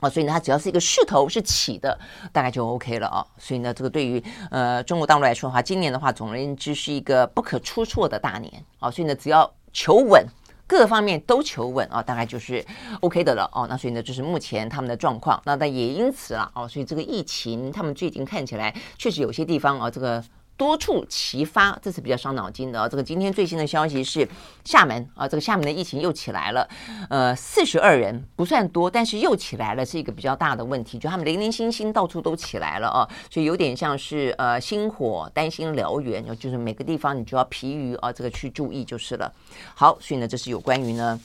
[0.01, 0.09] 啊。
[0.09, 1.97] 所以呢，它只要是一个势头是起的，
[2.33, 3.25] 大概就 OK 了啊。
[3.37, 8.91] 所以呢，这个对于呃中国大陆来说的话，今年的话，总而言之是一个不可出错的大年啊。
[8.91, 10.27] 所以呢，只要求稳。
[10.67, 12.65] 各方面都求稳啊，大概就是
[13.01, 13.67] OK 的了哦。
[13.69, 15.41] 那所以呢，就是目前他们的状况。
[15.43, 20.23] 那但也因此了哦，所以这个疫情，他们最近看起来确实有些地方啊，这个。
[20.57, 22.87] 多处齐发，这是比较伤脑筋的啊。
[22.87, 24.27] 这个今天最新的消息是，
[24.63, 26.67] 厦门啊，这个厦门的疫情又起来了。
[27.09, 30.99] 呃，四十二人不算多，但是又起来了，是一个比较大的问题。
[30.99, 39.33] 就他们零零星星到处都起来了啊，所以有点像是呃星火担心燎原，就是每个地方你就要疲于啊这个去注意就是了。
[39.73, 41.19] 好，所以呢，这是有关于呢。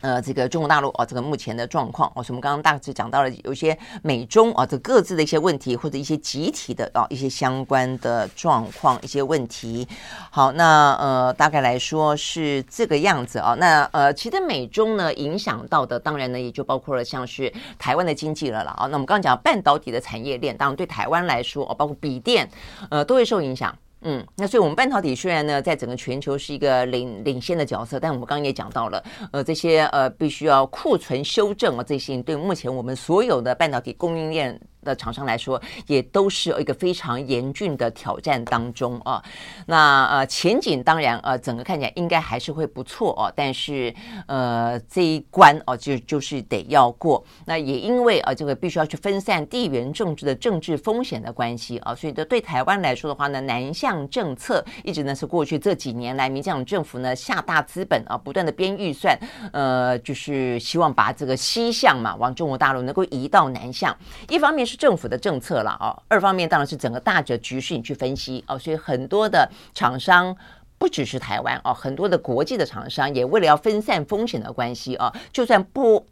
[0.00, 9.88] 呃，这个中国大陆啊，这个目前的状况，哦，我们刚刚大致讲到了有一些美中啊，这各自的一些问题，或者一些集体的啊一些相关的状况，一些问题。
[10.30, 13.56] 好，那呃，大概来说是这个样子啊。
[13.58, 18.86] 那呃，其实美中呢影响到的，当然呢也就包括了像是台湾的经济了了啊。
[18.86, 22.48] 那我们刚刚讲半导体的产业链，当然对台湾来说，哦，包括笔电，
[22.88, 23.76] 呃，都会受影响。
[24.02, 34.60] 嗯，那所以，我们半导体虽然呢，在整个全球是一个领领先的角色，但我们刚刚也讲到了，呃，这些呃，必须要库存修正啊，这些对目前我们所有的半导体供应链。
[34.82, 39.22] 的厂商来说，也都是一个非常严峻的挑战当中啊。
[39.66, 43.32] 那呃，前景当然呃，整个看起来应该还是会不错哦。
[43.36, 43.94] 但是
[44.26, 47.24] 呃，这一关哦，就就是得要过。
[47.44, 59.18] 那也因为啊，这个必须要去分散地缘政治的政治风险的关系啊，所以的对台湾来说的话呢，南向政策一直呢是过去这几年来，民进党政府呢下大资本啊，不断的编预算，
[59.52, 63.96] 呃，就是希望把这个西向嘛，往中国大陆能够移到南向。
[64.28, 70.36] 一方面是政府的政策了啊，二方面当然是整个大的局势你去分析啊，所以很多的厂商
[70.76, 76.06] 不只是台湾啊，很多的国际的厂商也为了要分散风险的关系啊，就算不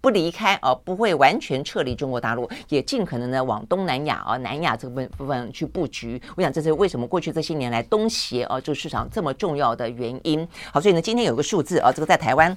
[0.00, 6.20] 不离开啊，不会完全撤离中国大陆，也尽可能的往东南亚啊、南亚这个部分去布局。
[6.36, 10.46] 我想这是为什么过去这些年来东协啊这个市场这么重要的原因。
[10.72, 12.56] 好，所以呢，今天有个数字啊，这个在台湾。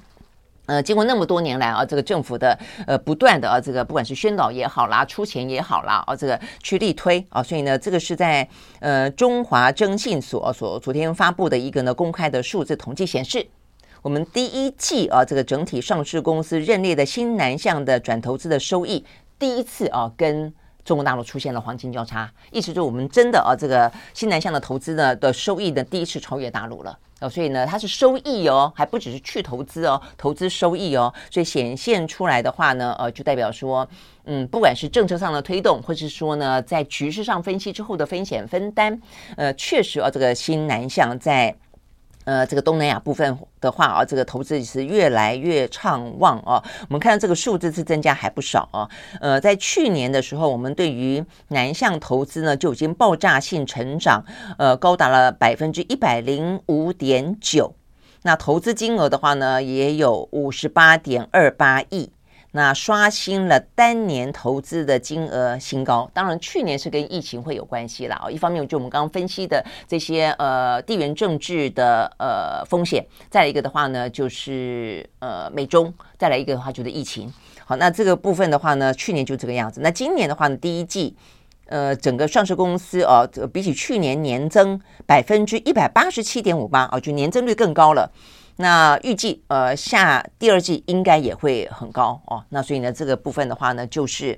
[0.66, 8.48] 呃，经过那么多年来啊，这个政府的呃不断的啊，这个不管是宣导也好啦，出钱也好啦，啊，这个去力推啊，所以呢，这个是在
[8.80, 13.46] 呃中华征信所所昨天发布的一个呢公开的数字统计显示，
[14.02, 19.04] 我们第一季啊这个整体上市公司认列的新南向的转投资的收益，
[19.38, 26.98] 第一次啊跟中国大陆出现了黄金交叉，意思就是我们真的啊这个新南向的投资呢的收益呢第一次超越大陆了。
[27.22, 33.88] 哦，所以呢，它是收益哦，还不只是去投资哦，投资收益哦，所以显现出来的话呢，呃，就代表说，
[34.26, 39.00] 嗯，不管是政策上的推动，或是说呢，在局势上分析之后的风险分担，
[39.38, 41.56] 呃，确实啊，这个新南向在。
[42.26, 46.64] 呃，这个东南亚部分的话啊，这个投资是越来越畅旺啊。
[46.82, 48.90] 我们看到这个数字是增加还不少啊。
[49.20, 54.24] 呃，在去年的时候，我们对于南向投资呢就已经爆炸性成长，
[54.58, 57.76] 呃，高达了百分之一百零五点九。
[58.22, 62.13] 那投资金额的话呢，也有五十八点二八亿。
[62.56, 68.30] 那刷新了单年投资的金额新高，当然去年是跟疫情会有关系了啊。
[68.30, 77.34] 一方面就我们刚刚分析的这些呃地缘政治的呃风险，再来一个的话呢就是呃美中，再来一个的话就是疫情。
[77.66, 79.82] 好，那这个部分的话呢，去年就这个样子。
[79.82, 81.16] 那今年的话呢，第一季
[81.66, 88.12] 呃整个上市公司哦，比起去年年增百分之一百八十七点五八啊，就年增率更高了。
[88.58, 94.38] 那预计呃下第二季应该也会很高哦，那所以呢这个部分的话呢就是。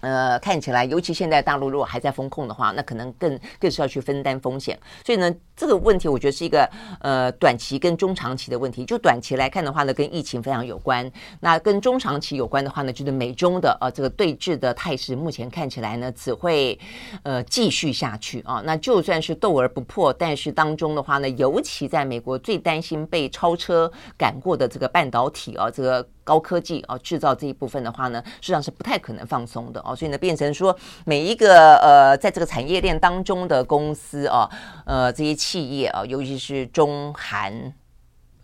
[0.00, 4.78] 呃，看起来，尤其现在大陆如果还在封控的话，那可能更更是要去分担风险。
[5.04, 6.68] 所以呢，这个问题我觉得是一个
[7.00, 8.84] 呃短期跟中长期的问题。
[8.84, 11.10] 就短期来看的话呢，跟疫情非常有关。
[11.40, 16.78] 那跟中长期有关的话呢，就是美中的呃这个对峙的态势，目前看起来呢只会
[17.22, 18.62] 呃继续下去啊。
[18.64, 26.08] 那就算是斗而不破，但是当中的话呢，尤其在美国最担心被超车赶过的这个半导体啊，这个。
[26.30, 34.48] 高科技啊，制造这一部分的话呢，实际上是不太可能放松的哦，所以呢，变成说每一个呃，在这个产业链当中的公司啊，
[34.86, 37.74] 呃，这些企业啊，尤其是中韩，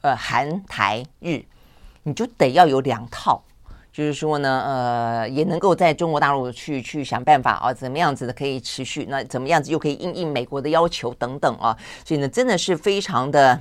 [0.00, 1.44] 呃，韩台日，
[2.02, 3.40] 你就得要有两套，
[3.92, 13.60] 就是说呢，呃，也能够在中国大陆去去想办法啊，怎么样子的可以持续，那怎么样子又可以应应美国的要求等等啊，所以呢，真的是非常的。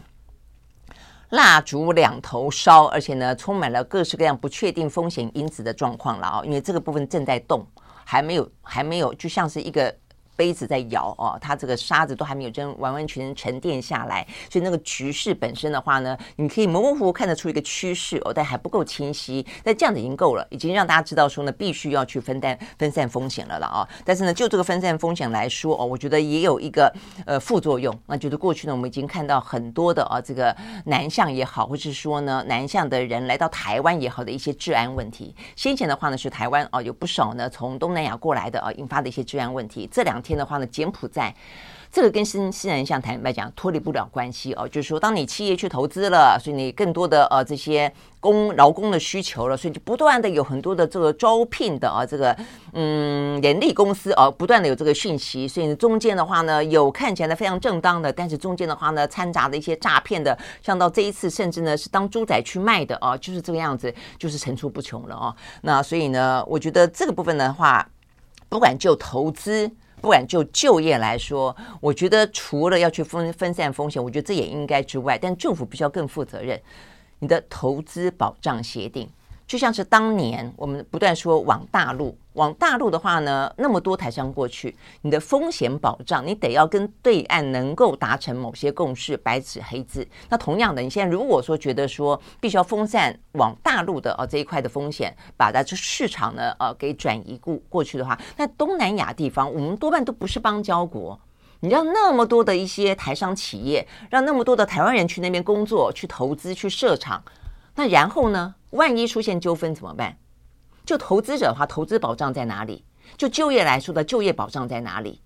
[1.29, 6.41] 蜡烛两头烧，而且呢，充满了各式各样不确定风险因子的状况了啊！
[6.45, 7.65] 因为这个部分正在动，
[8.03, 9.93] 还没有，还没有，就像是一个
[10.35, 19.45] 杯子在摇哦，它这个沙子都还没有真完完全全沉淀下来，所以那个局势本身的话呢，你可以模模糊糊看得出一个趋势哦，但还不够清晰。
[19.63, 23.87] 但这样子已经够了，已经让大家知道说呢，必须要去分担分散风险了了啊。
[24.03, 26.93] 但是呢，就这个分散风险来说哦，我觉得也有一个
[27.25, 35.35] 呃副作用，那就是过去呢，我们已经看到很多的啊这个南向也好，或是说呢南向的人来到台湾也好的一些治安问题。
[35.55, 39.87] 先前的话呢，是台湾哦有不少呢从东南亚过来的啊引发的一些治安问题。
[39.91, 41.35] 这两天的话呢，柬埔寨。
[41.91, 52.35] 这个跟新西南向坦白讲脱离不了关系哦，就是说，当你企业去投资了，所以你更多的呃这些工劳工的需求了，所以就不断的有很多的这个招聘的啊这个
[52.73, 65.33] 嗯人力公司啊，不断的有这个讯息，所以中间的话呢，有看起来非常正当的，但是中间的话呢，掺杂的一些诈骗的，像到这一次甚至呢是当猪仔去卖的啊，就是这个样子，就是层出不穷了啊。
[65.61, 67.87] 那所以呢，我觉得这个部分的话，
[68.49, 69.71] 不管就投资。
[70.05, 76.61] 不管就就业来说，我觉得除了要去分分散风险，我觉得这也应该之外，但政府必须要更负责任。
[77.17, 79.09] 你的投资保障协定。
[79.47, 90.07] 就像是当年我们不断说往大陆，往大陆的话呢，那么多台商过去，你的风险保障，你得要跟对岸能够达成某些共识，白纸黑字。
[90.29, 101.19] 那同样的，你现在如果说觉得说必须要分散往大陆的啊这一块的风险，把它这市场呢呃给转移过过去的话，那东南亚地方我们多半都不是邦交国，
[101.59, 107.23] 你让那么多的一些台商企业，让那么多的台湾人去那边工作、去投资、去设厂。
[107.75, 108.55] 那然后呢？
[108.71, 110.17] 万一出现纠纷怎么办？
[110.85, 112.83] 就投资者的话，投资保障在哪里？
[113.17, 115.21] 就就业来说的就业保障在哪里？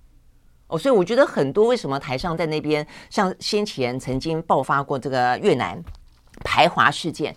[0.67, 5.81] 哦，所以我觉得很多为什么台上在那边，像先前曾经爆发过这个越南
[6.43, 7.35] 排华事件。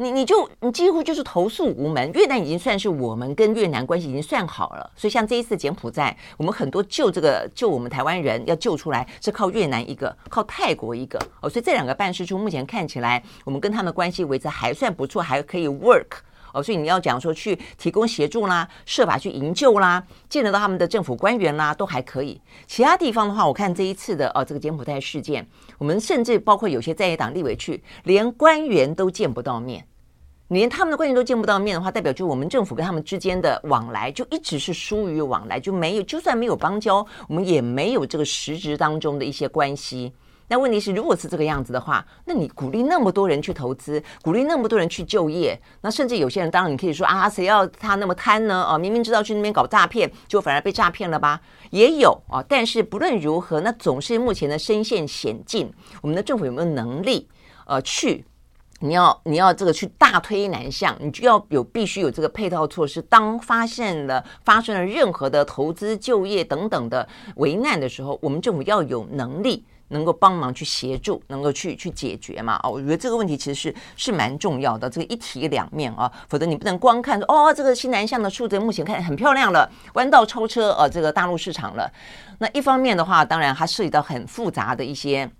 [0.00, 11.18] 你你就你几乎就是投诉无门，越南已经算是我们跟越南关系已经算好了，所以像这一次柬埔寨，我们很多救这个救我们台湾人要救出来是靠越南一个，靠泰国一个。
[11.42, 16.06] 哦，所以这两个办事处目前看起来我们跟他们关系维持还算不错，还可以 work
[16.52, 22.40] 哦，所以你要讲说去提供协助啦，设法去营救啦，见得到他们的政府官员啦，都还可以。
[22.66, 25.46] 其他地方的话，我看这一次的哦这个柬埔寨事件，
[25.78, 29.86] 我们甚至包括有些在野党立委去，连官员都见不到面。
[30.48, 40.12] 连他们的官员都见不到面的话，代表就我们政府跟他们之间的往来就一直是疏于往来，就没有，就算没有邦交，我们也没有这个实质当中的一些关系。
[40.48, 48.62] 那问题是，如果是这个样子的话，那你鼓励那么多人去投资，鼓励那么多人去就业，那甚至有些人，当然你可以说啊，谁要他那么贪呢？
[48.64, 51.40] 啊，明明知道去那边搞诈骗，就反而被诈骗了吧？
[51.70, 52.42] 也有啊。
[52.48, 55.72] 但是不论如何，那总是目前的身陷险境，
[56.02, 57.28] 我们的政府有没有能力
[57.66, 58.24] 呃去？
[58.80, 63.02] 你要你要这个去大推南向，你就要有必须有这个配套措施。
[63.02, 72.58] 当发现了发生了任何的投资、就业等等的危难的时候，我们政府要有能力能够帮忙去协助，能够去去解决嘛。
[72.62, 81.90] 哦，我觉得这个问题其实是是蛮重要的，这个一体两面啊，否则你不能光看哦，这个西南向的数字目前看很漂亮了，弯道超车呃，这个大陆市场了。
[82.38, 85.30] 那一方面的话，当然它涉及到很复杂的一些。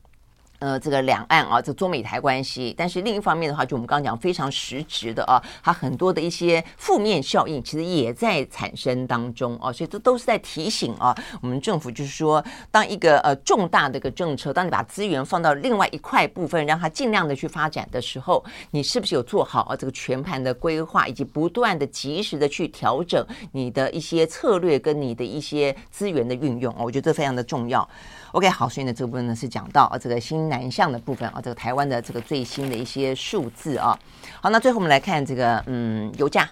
[0.60, 26.80] 呃，这个两岸啊，这中美台关系，但是另一方面的话，就我们刚刚讲非常实质的啊，它很多的一些负面效应，其实也在产生当中啊，所以这都是在提醒啊，我们政府就是说，当一个呃重大的一个政策，当你把资源放到另外一块部分，让它尽量的去发展的时候，你是不是有做好啊这个全盘的规划，以及不断的及时的去调整你的一些策略跟你的一些资源的运用啊？
[26.80, 27.88] 我觉得这非常的重要。
[28.32, 33.98] OK，好，所以呢，这个部分呢是讲到啊，这个新南向的部分啊，这个台湾的这个最新的一些数字啊。
[34.40, 36.48] 好，那最后我们来看这个，嗯，油价。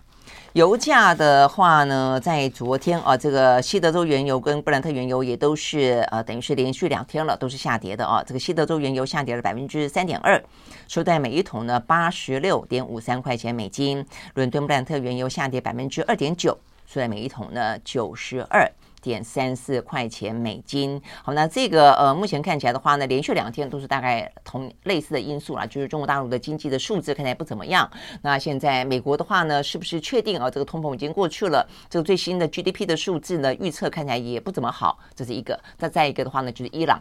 [0.55, 8.25] 油价的话呢，在昨天啊，这个西德州原油跟布兰特原油也都是呃，等于是连续两天了，都是下跌的啊。
[8.27, 10.43] 这个西德州原油下跌了百分之三点二，
[10.89, 14.05] 收在每一桶呢八十六点五三块钱美金。
[14.35, 18.67] 伦敦布兰特原油下跌百分之二点九，收在每一桶呢九十二。
[19.07, 27.89] 点三四块钱美金，好，那这个呃，目前看起来的话呢，连续两天都是大概同类似的因素啦，就是中国大陆的经济的数字看起来不怎么样。
[28.23, 30.51] 那现在美国的话呢，是不是确定啊？
[30.51, 31.65] 这个通膨已经过去了？
[31.89, 35.57] 这个最新的 GDP 的数字呢，预测看起来也不怎么好，这是一个。
[35.79, 37.01] 那再一个的话呢，就是伊朗。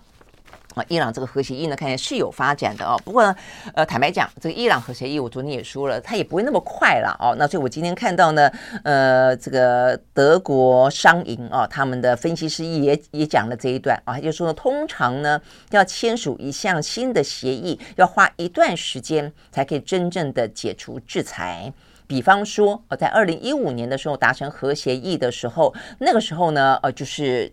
[0.75, 2.99] 啊，伊朗这个核协议呢，看起来是有发展的哦。
[3.05, 3.33] 不过呢，
[3.73, 7.33] 呃，坦白讲，这个伊朗核协议，我昨天也说了，它也不会那么快了哦。
[7.39, 8.51] 那所以我今天看到呢，
[8.83, 21.71] 呃，这个德国商银啊，他们的分析师也也讲了这一段啊，他就说呢，通常呢，要签署一项新的协议，要花一段时间才可以真正的解除制裁。
[22.05, 27.49] 比方说，呃，在二零一五年的时候达成核协议的时候，那个时候呢，呃，就是。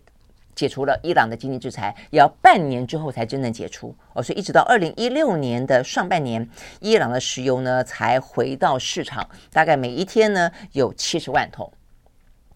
[0.55, 6.47] 解除了伊朗的经济制裁，也要半年之后才真正解除哦，所以一直到二零一六年的上半年，
[6.79, 11.71] 伊朗的石油呢才回到市场，大概每一天呢有七十万桶。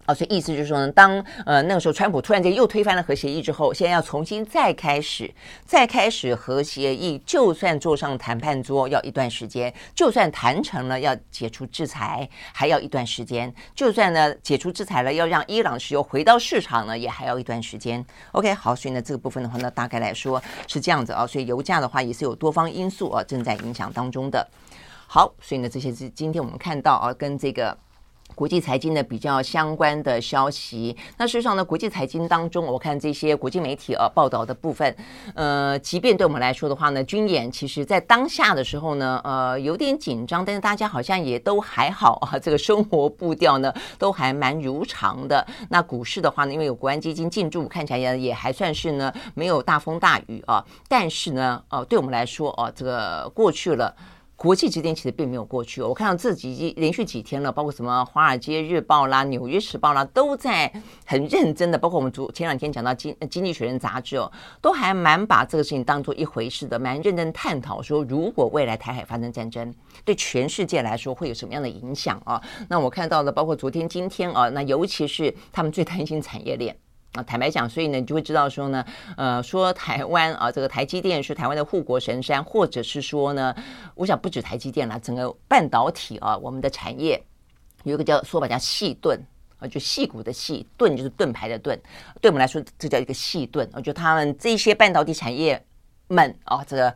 [0.08, 5.30] 哦，所以意思就是说呢，当呃那个时候川普突然间又推翻了核协议之后，现在要重新再开始，
[5.66, 18.02] 再开始核协议，就算坐上谈判桌要一段时间，就算谈成了要解除制裁还要一段时间，就算呢解除制裁了要让伊朗石油回到市场呢也还要一段时间。
[18.32, 24.48] OK，好，所以呢这个部分的话呢大概来说是这样子啊，所以油价的话也是有多方因素啊正在影响当中的。
[25.06, 27.76] 好，所以呢这些是今天我们看到啊跟这个。
[28.38, 34.94] 国际财经的比较相关的消息，那事实上呢，国际财经当中，我看这些国际媒体呃报道的部分，
[35.34, 45.44] 呃，即便对我们来说的话呢，军演其实在当下的时候呢，呃，有点紧张，但是大家好像也都还好啊，这个生活步调呢都还蛮如常的。
[45.68, 53.92] 那股市的话呢，因为有国安基金进驻，看起来也也还算是呢没有大风大雨啊，但是呢，呃，对我们来说哦，这个过去了。
[54.38, 60.72] 国际之间其实并没有过去，我看到这几连续几天了，包括什么《华尔街日报》啦、《纽约时报》啦，都在
[61.04, 64.30] 很认真的，包括我们昨前两天讲到经《经济学人》杂志哦，
[64.62, 69.74] 都还蛮把这个事情当做一回事的，蛮认真探讨说，如果未来台海发生战争，
[70.04, 72.40] 对全世界来说会有什么样的影响啊？
[72.68, 76.76] 那我看到的，包括昨天、今天啊，那尤其是他们最担心产业链。
[77.12, 78.84] 啊，坦白讲，所以呢，你就会知道说呢，
[79.16, 83.54] 呃，说台湾啊，这个台积电是台湾的护国神山，或者是说呢，
[83.94, 87.22] 我想不止台积电了，整个半导体啊，我们的产业
[87.84, 89.18] 有一个叫说法叫细盾
[89.58, 91.78] 啊，就细骨的细，盾就是盾牌的盾，
[92.20, 95.64] 对我们来说，这叫一个细盾啊，就他们这些半导体产业
[96.08, 96.94] 们啊，这个。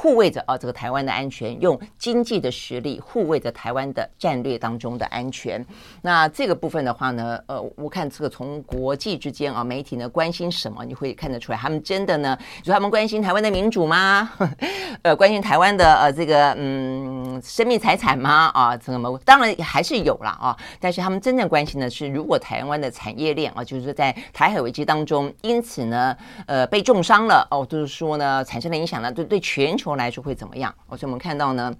[0.00, 5.62] 护卫着啊，这个台湾的安全，用经济的实力护卫着台湾的战略当中的安全。
[6.00, 12.34] 那这个部分的话呢，呃，我看这个从国际之间啊，媒体呢关心什么，你会看得出来，他们真的呢，
[12.64, 14.30] 说他们关心台湾的民主吗？
[15.04, 18.50] 呃，关心台湾的呃这个嗯生命财产吗？
[18.54, 29.89] 啊，怎么当然还是有了啊，但是他们真正关心的是，如果台湾的产业链啊，就是在台海危机当中，因此呢，呃，被重伤了哦，就是说呢，产生了影响呢，对对全球。
[29.90, 30.72] 后来说会怎么样？
[30.90, 31.74] 所以我们看到呢，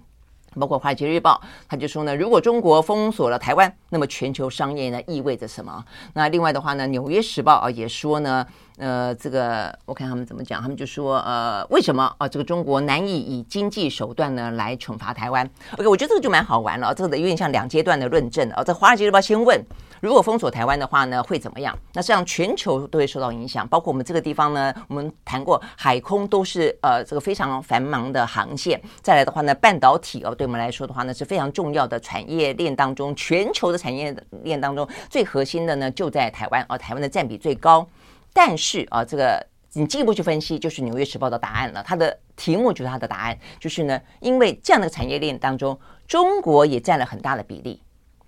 [0.59, 5.85] 包括《华尔街日报》，他就说呢，如果中国封锁了台湾，那么全球商业呢意味着什么？
[6.13, 8.45] 那另外的话呢，《纽约时报》啊也说呢，
[8.81, 12.27] 呃，这个我看他们怎么讲，他们就说，呃，为什么啊？
[12.27, 18.63] 这个中国难以以经济手段呢来惩罚台湾？OK，我觉得这个就蛮好玩了，这个有点像两阶段的论证啊。
[18.63, 19.63] 在《华尔街日报》先问。
[20.01, 21.77] 如果封锁台湾的话呢，会怎么样？
[21.93, 28.81] 那这样全球都会受到影响，包括我们这个地方呢，我们谈过海空都是呃这个非常繁忙的航线。
[29.03, 34.11] 再来的话呢，半导体哦，对我们来说的话呢是非常重要的产业链当中，全球的产业
[34.41, 37.87] 链当中最核心的呢就在台湾，而、哦、台湾的占比最高。
[38.33, 47.81] 但是啊，这个你进一步去分析，就是《纽约时报》的答案了，它的题目就是它的答案，就是呢，因为这样的产业链当中，中国也占了很大的比例。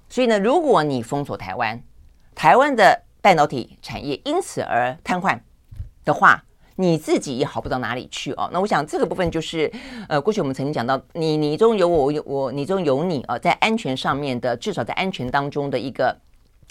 [0.10, 1.82] 所以呢，如果你封锁台湾，
[2.36, 5.40] 台湾的半导体产业因此而瘫痪
[6.06, 6.44] 的话，
[6.76, 8.50] 你自己也好不到哪里去哦。
[8.54, 9.72] 那我想这个部分就是，
[10.08, 16.18] 呃，过去我们曾经讲到，你你中有我，有我，你中有你啊，在安全上面的，至少在安全当中的一个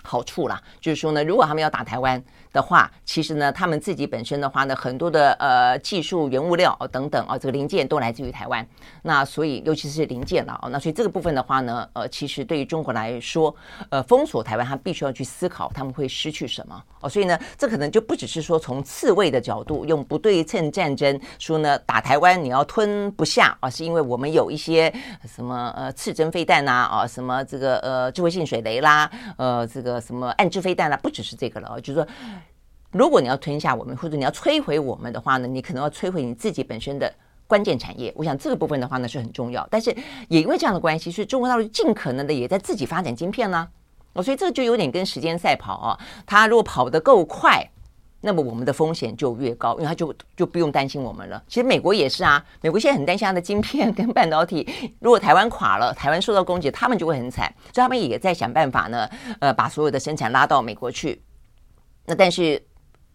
[0.02, 2.22] 好处啦，就是说呢，如果他们要打台湾。
[2.52, 8.66] 的话，其实呢，他们自己本身的话呢，很多的呃技术原物料等等啊，这个零件都来自于台湾。
[9.02, 13.54] 那所以，尤其是零件了啊，那所以这个部分的话呢，呃，其实对于中国来说，
[13.88, 17.08] 呃，封锁台湾，他必须要去思考他们会失去什么哦。
[17.08, 24.92] 所以呢，这可能就不只是说从刺猬的角度，用不对称战争说呢，打台湾你要吞不下啊，是因为我们有一些
[25.26, 32.06] 什么呃刺针飞弹呐啊，什么这个呃智慧性水雷啦，呃这个什么暗制飞弹啦，不只是这个了，就是说。
[32.92, 37.10] 如果你要吞下我们，或者你要摧毁我们的话呢，你可能要摧毁你自己本身的
[37.46, 38.12] 关键产业。
[38.14, 39.90] 我想这个部分的话呢是很重要，但是
[40.28, 43.66] 也因为这样的关系，所以中国大陆尽可能的也在自己发展晶片呢。
[44.12, 45.98] 哦，所以这就有点跟时间赛跑啊。
[46.26, 47.66] 它如果跑得够快，
[48.20, 51.42] 那么我们的风险就越高，因为它就就不用担心我们了。
[51.48, 54.68] 其实美国也是啊，美国现在很担心它的晶片跟半导体，
[55.00, 57.50] 如果台湾垮了，台湾受到攻击，他们就会很惨。
[57.72, 59.08] 所以他们也在想办法呢，
[59.40, 61.22] 呃，把所有的生产拉到美国去。
[62.04, 62.62] 那但是。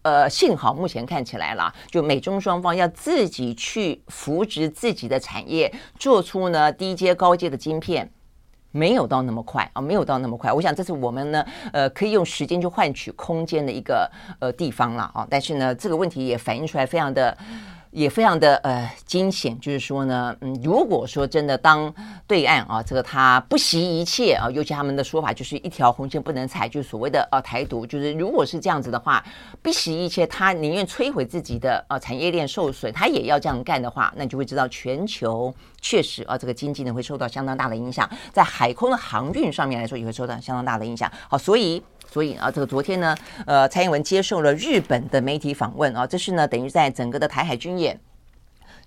[0.08, 8.10] 呃，幸好目前看起来了，就美中双方要自己去扶植自己的产业，做出呢低阶、高阶的晶片，
[8.70, 10.50] 没有到那么快啊，没有到那么快。
[10.50, 11.44] 我想这是我们呢，
[11.74, 15.26] 呃，可以用时间去换取空间的一个呃地方了啊。
[15.28, 17.36] 但是呢，这个问题也反映出来非常的。
[17.98, 21.92] 也非常的呃惊险，就是说呢，嗯，如果说真的当
[22.28, 29.24] 对岸啊，这个他不惜一切啊，尤其他们的说法就是一条红线不能踩，就是所谓的呃、啊、台独，就是如果是这样子的话，
[29.60, 41.10] 不惜一切，他宁愿摧毁自己的呃产业链受损，他也要这样干的话，那你就会知道全球确实啊这个经济呢会受到相当大的影响，在海空的航运上面来说也会受到相当大的影响。
[41.28, 41.82] 好，所以。
[42.10, 47.98] 所以啊，这个昨天呢，呃，蔡英文接受了日本的媒体访问啊，这是呢等于在整个的台海军演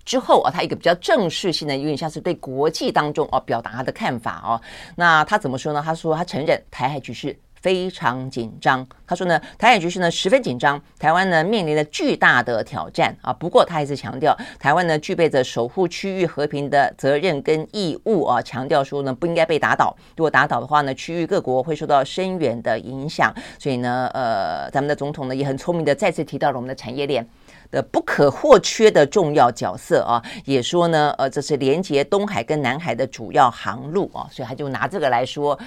[0.03, 4.59] 之后啊，他一个比较正式性的，有点像是对国际当中啊表达他的看法哦。
[4.95, 5.81] 那他怎么说呢？
[5.85, 7.37] 他说他承认台海局势。
[7.61, 13.31] 非常紧张，他说呢，台海局势呢十分紧张，台湾呢面临着巨大的挑战啊。
[13.31, 18.41] 不过他还是强调，台湾呢具备着守护区域和平的责任跟义务啊。
[18.41, 23.33] 强调说呢，不应该被打倒，如果打倒的话呢，区域各国会受到深远的影响。
[23.59, 27.25] 所以呢，呃，咱们的总统呢也很聪明的再次提到了我们的产业链
[27.69, 35.57] 的不可或缺的重要角色啊，也说呢，呃，这是连接东海跟南海的主要航路啊，所以他就拿这个来说。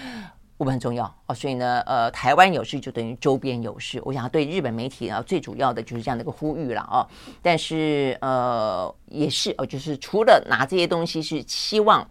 [0.64, 4.00] 我很重要哦，所以呢，呃，台湾有事就等于周边有事。
[4.04, 7.06] 我想对日本媒体啊，最主要的就是这样的一个呼吁了哦。
[7.42, 12.08] 但是呃，也是哦，就是除了拿这些东西是希望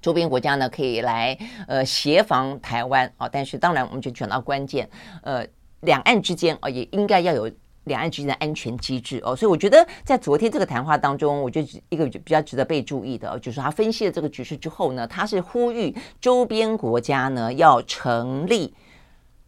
[0.00, 1.36] 周边国家呢可以来
[1.66, 4.88] 呃协防台湾啊，但是当然我们就讲到关键，
[5.22, 5.44] 呃，
[5.80, 7.50] 两岸之间啊也应该要有。
[7.86, 18.74] 两岸之间的安全机制哦，所以我觉得在昨天这个谈话当中，我觉得一个比较值得被注意的，就是他分析了这个局势之后呢，他是呼吁周边国家呢要成立、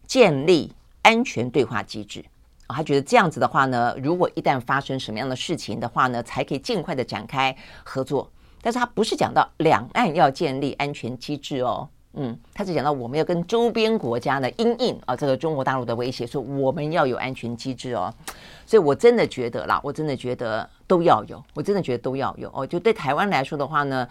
[0.07, 2.23] 建立安全对话机制。
[2.67, 8.31] 他觉得这样子的话呢，如果一旦发生什么样的事情的话呢，才可以尽快的展开合作。
[8.61, 11.89] 但是他不是讲到两岸要建立安全机制哦。
[12.21, 18.13] 嗯，他是讲到我们要跟周边国家呢因应啊，这个中国大陆的威胁，说我们要有安全机制哦。
[18.65, 22.67] 所以我真的觉得啦，我真的觉得都要有，我真的觉得都要有哦。
[22.67, 24.07] 就对台湾来说的话呢，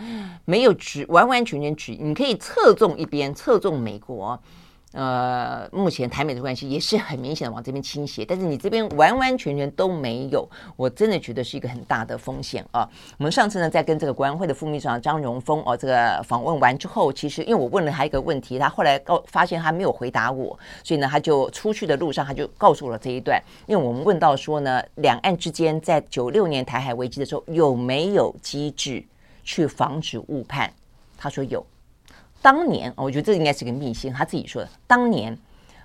[0.46, 4.40] 没有只完完全全只你可以侧重一边，侧重美国。
[4.98, 10.44] 呃，目前台美的关系也是很明显的往这边倾斜，但是你这边完完全全都没有，
[10.74, 12.80] 我真的觉得是一个很大的风险啊。
[13.16, 23.40] 我们上次呢，在跟这个国安会的副秘书长张荣丰哦，这个访问完之后，其实因为我问了他一个问题，他后来告发现他没有回答我，所以呢，他就出去的路上他就告诉了这一段。
[23.68, 29.04] 因为我们问到说呢，两岸之间在九六年台海危机的时候有没有机制
[29.44, 30.68] 去防止误判？
[31.16, 31.64] 他说有。
[32.40, 34.68] 当年，我觉得这应该是个秘辛，他自己说的。
[34.86, 35.36] 当年，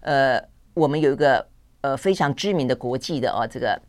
[0.02, 0.40] 呃，
[0.74, 1.46] 我们有一个
[1.82, 3.80] 呃非常知名的国际的哦，这个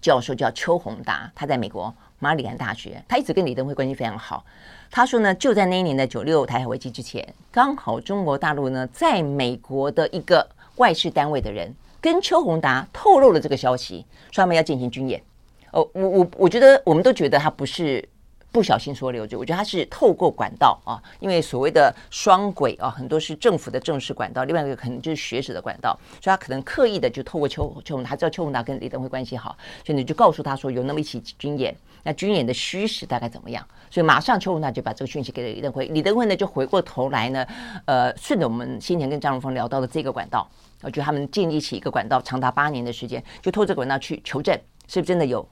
[0.00, 4.44] 教授叫邱宏达，他在美国马里兰大学，他一直跟李登辉关系非常好。
[4.90, 10.46] 他说呢，就在那一年的九六台海危机之前，刚好中国大陆呢在美国的一个
[10.76, 15.22] 外事单位的人跟邱宏达透露了这个消息，说他们要进行军演。
[15.70, 18.06] 哦，我我我觉得我们都觉得他不是。
[18.50, 33.64] 不小心说溜嘴，我觉得他是透过管道啊，因为所谓的双轨啊，很多是政府的正式管道，另外一个可能就是学者的管道，所以他可能刻意的就透过邱邱宏达，他知道邱宏达跟李登辉关系好，所以你就告诉他说有那么一起军演，那军演的虚实大概怎么样？
[33.90, 37.46] 所以马上邱宏达就把这个讯息给了李登辉，李登辉呢就回过头来呢，
[37.84, 40.48] 呃，顺着我们先前跟张荣峰聊到的这个管道，
[40.82, 45.46] 我觉得他们建立起一个管道，长达八年的时间，就透过这管道去求证是不是真的有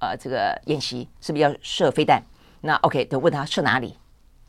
[0.00, 2.22] 呃这个演习，是不是要射飞弹？
[2.62, 3.94] 那 OK，就问他射哪里，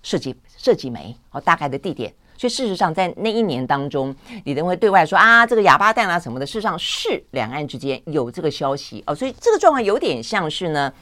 [0.02, 2.14] 射几射几枚，哦，大概的地点。
[2.38, 9.14] 所以事实上，在那一年当中，李登辉对外说啊，这个哑巴蛋啊什么的，事实上是两岸之间有这个消息哦。
[9.14, 10.94] 所以这个状况有点像是呢。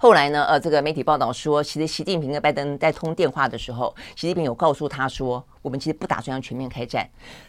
[0.00, 7.04] 后来呢，呃，这个媒体报道说，其实习近平跟拜登在通电话的时候，习近平有告诉他说，我们其实不打算要全面开战。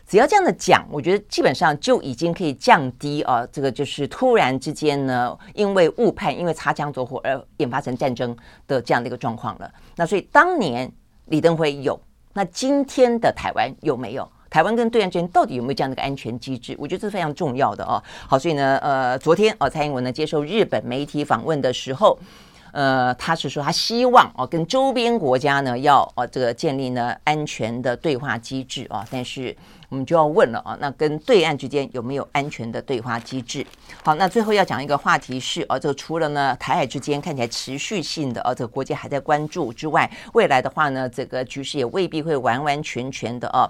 [0.08, 8.36] 只要这样的讲，我觉得基本上就已经可以降低啊，这个就是突然之间呢，因为误判，因为擦枪走火而引发成战争
[8.66, 9.72] 的这样的一个状况了。
[9.95, 10.91] 那所以当年
[11.26, 12.00] 李登辉有，
[12.34, 14.28] 那今天的台湾有没有？
[14.50, 16.76] 台湾跟对岸之间到底有没有这样的一个安全机制？
[16.80, 18.02] 我觉得这是非常重要的哦。
[18.28, 22.18] 好，所以呢，呃，昨天哦，蔡英文呢接受日本媒体访问的时候，
[22.72, 29.06] 呃，他是说他希望哦跟周边国家呢要哦这个建立呢安全的对话机制啊。
[29.12, 29.56] 但是
[29.89, 33.66] 我们就要问了啊，那跟对岸之间有没有安全的对话机制？
[34.04, 43.70] 好，那最后要讲一个话题是哦，这个除了呢台海之间看起来持续性的哦这个国际还在关注之外，未来的话呢，这个局势也未必会完完全全的哦。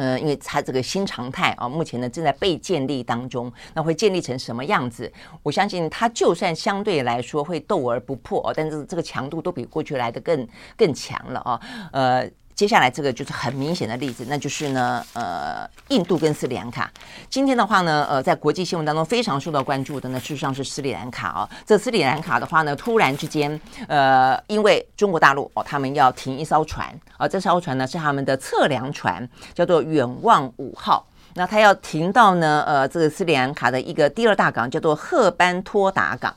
[0.00, 5.12] 呃，因为它这个新常态啊，目前呢正在被建立当中，那会建立成什么样子？
[5.42, 11.60] 我相信它就算相对来说会斗而不破，但是这个强度都比过去来的更更强了啊。
[11.92, 12.30] 呃，
[12.60, 16.92] 接下来这个就是很明显的例子，那就是呢，呃，印度跟斯里兰卡。
[17.30, 21.48] 今天的话呢，呃，在国际新闻当中非常受到关注的呢，事实上是斯里兰卡哦。
[21.64, 23.58] 这斯里兰卡的话呢，突然之间，
[23.88, 31.06] 呃，因为中国大陆哦，他们要停一艘船，啊、这艘船呢是他们的测量船，叫做远望五号。
[31.36, 36.36] 那他要停到呢，呃，这个斯里兰卡的一个第二大港，叫做赫班托达港。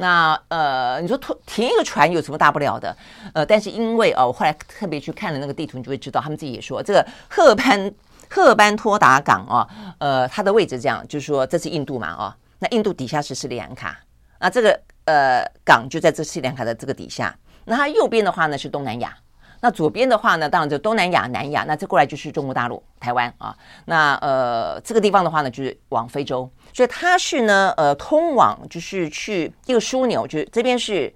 [0.00, 2.96] 那呃，你说拖停一个船有什么大不了的？
[3.34, 7.92] 呃，但是因为哦，我后来特别去看了那个地图，你就会知道，他们自己也说，这个赫班
[8.30, 9.66] 赫班托达港哦，
[9.98, 13.98] 呃，它的位置这样，就是说这是印度嘛，哦，那印度底下是斯里兰卡，
[14.38, 19.16] 那这个呃港就在这斯里兰卡的这个底下，那它右边的话呢是东南亚。
[19.60, 23.56] 那左边的话呢，当然就东南亚、南亚，那这过来就是中国大陆、台湾啊。
[23.86, 31.12] 那呃，这个地方的话呢，就是往非洲，所以它是呢，呃，通往就是去一个枢纽，就是这边是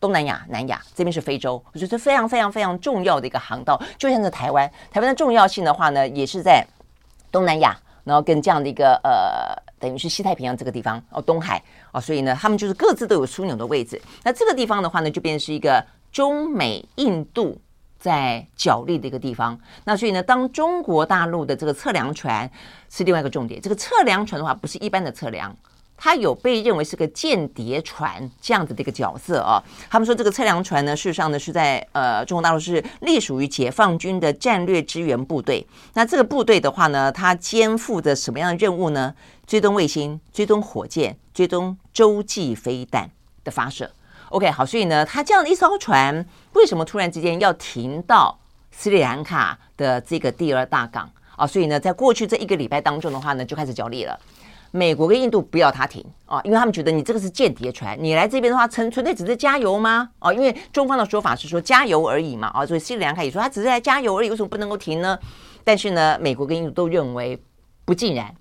[0.00, 3.80] 东南亚、南亚，这边是非洲，我觉得这非常非常非常重要的一个航道。
[3.96, 6.66] 就像是台湾，台湾的重要性的话呢，也是在
[7.30, 14.02] 东南亚，然后跟这样的一个呃，等于是西太平洋这个地方哦，东海哦，所以呢，他们就是各自都有枢纽的位置。
[14.24, 17.56] 那这个地方的话呢，就变成是一个中美印度。
[18.04, 22.50] 在角力的一个地方，那所以呢，当中国大陆的这个测量船
[22.90, 23.58] 是另外一个重点。
[23.58, 25.56] 这个测量船的话，不是一般的测量，
[25.96, 29.56] 它有被认为是个间谍船这样子的一个角色啊。
[29.88, 35.66] 他们说这个测量船呢，事实上呢是在呃中国大陆是隶属于解放军的战略支援部队。
[35.94, 39.14] 那这个部队的话呢，它肩负着什么样的任务呢？
[39.46, 43.10] 追踪卫星、追踪火箭、追踪洲际飞弹
[43.42, 43.90] 的发射。
[44.30, 48.38] OK，好，所以呢，它这样的一艘船，为什么突然之间要停到
[48.70, 51.46] 斯里兰卡的这个第二大港啊？
[51.46, 54.18] 所以呢，在过去这一个礼拜当中的话呢，就开始角力了。
[54.72, 60.10] 美国跟印度不要它停啊，因为他们觉得你这个是间谍船，你来这边的话，纯纯粹只是加油吗？
[60.18, 65.16] 啊，因为中方的说法是说加油而已嘛啊，所以斯里兰卡也说他只是来加油而已，为什么不能够停呢？
[65.62, 67.40] 但是呢，美国跟印度都认为
[67.84, 68.34] 不尽然。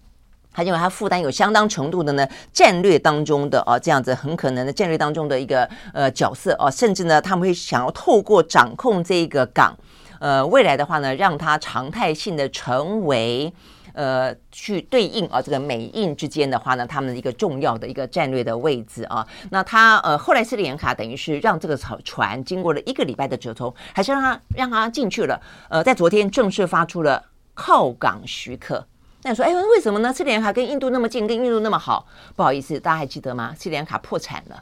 [0.54, 9.76] 他认为他负担有相当程度的呢，战略当中的啊，这样子很可能的战略当中的一个呃角色啊，甚至呢，他们会想要透过掌控这个港，
[10.20, 13.52] 呃，未来的话呢，让它常态性的成为
[13.94, 19.28] 呃去对应啊这个美印之间的话呢，他们的一个重要的一个战略的位置啊。
[19.50, 25.42] 那他呃后来斯里兰卡等于是让这个草船经过了一个礼拜的折冲，还是让他让他进去了。
[25.70, 27.24] 呃，在昨天正式发出了
[27.54, 28.86] 靠港许可。
[29.26, 30.12] 那你说，哎，为什么呢？
[30.12, 32.06] 斯里兰卡跟印度那么近，跟印度那么好？
[32.36, 33.56] 不好意思，大家还记得吗？
[33.58, 34.62] 斯里兰卡破产了，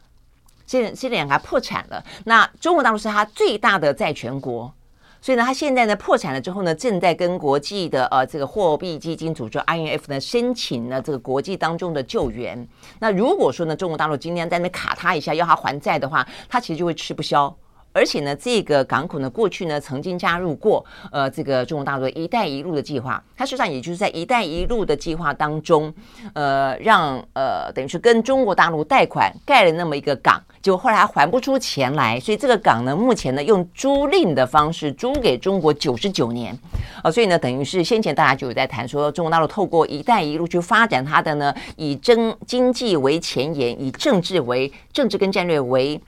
[0.68, 2.04] 斯斯里兰卡破产了。
[2.26, 4.72] 那中国大陆是它最大的债权国，
[5.20, 12.68] 所以呢，它现在呢破产了之后呢，正在跟国际的呃这个货币基金组织 IMF 呢申请呢这个国际当中的救援。
[13.00, 17.56] 那如果说呢，中国大陆今天在那卡它一下，要它还债的话，它其实就会吃不消。
[17.94, 25.94] 而且呢，这个港口呢，过去呢曾经加入过呃这个中国大陆“一带一路”的计划，它实际上也就是在“一带一路”的计划当中，
[26.34, 36.58] 呃，让呃等于是跟中国大陆贷款盖了那么一个港，结果后来还不出钱来，所以这个港呢，目前呢用租赁的方式租给中国九十九年，
[37.04, 46.00] 呃，所以呢，等于是先前大家就有在谈说，中国大陆透过“一带一路”去发展它的呢，以经经济为前沿，以政治为政治跟战略为。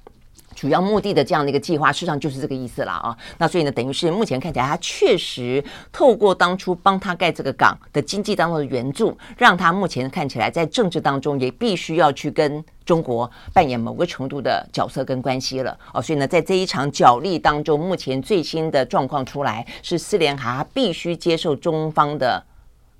[0.64, 3.18] 主要目的的这样的一个计划，事实上就是这个意思了啊。
[3.38, 5.62] 那所以呢，等于是目前看起来，他确实
[5.92, 16.02] 透过当初帮他盖这个港的经济当中的援助，让他目前看起来在政治当中也必须要去跟中国扮演某个程度的角色跟关系了哦。
[16.02, 22.42] 所以呢，在这一场角力当中，目前最新的状况出来是斯里兰卡必须接受中方的。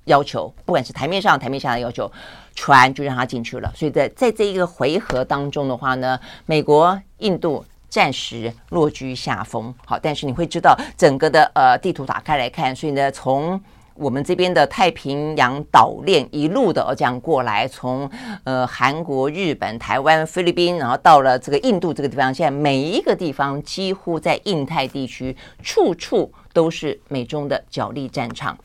[0.06, 2.12] 要求，不管是台面上、台面下的要求，
[2.54, 3.72] 船就让他进去了。
[3.74, 9.74] 所以在在这一个回合当中的话呢，美国、印度暂时落居下风。
[9.84, 13.60] 好，但是你会知道整个的呃地图打开来看，所以呢，从
[13.96, 18.10] 我们这边的太平洋岛链一路的这样过来，从
[18.42, 28.58] 呃韩国、日本、台湾、菲律宾，然后到了这个印度这个地方，现在每一个地方几乎在印太地区，处处都是美中的角力战场。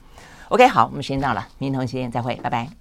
[0.48, 2.79] OK，好，我们时间到了，明天同一时间再会，拜拜。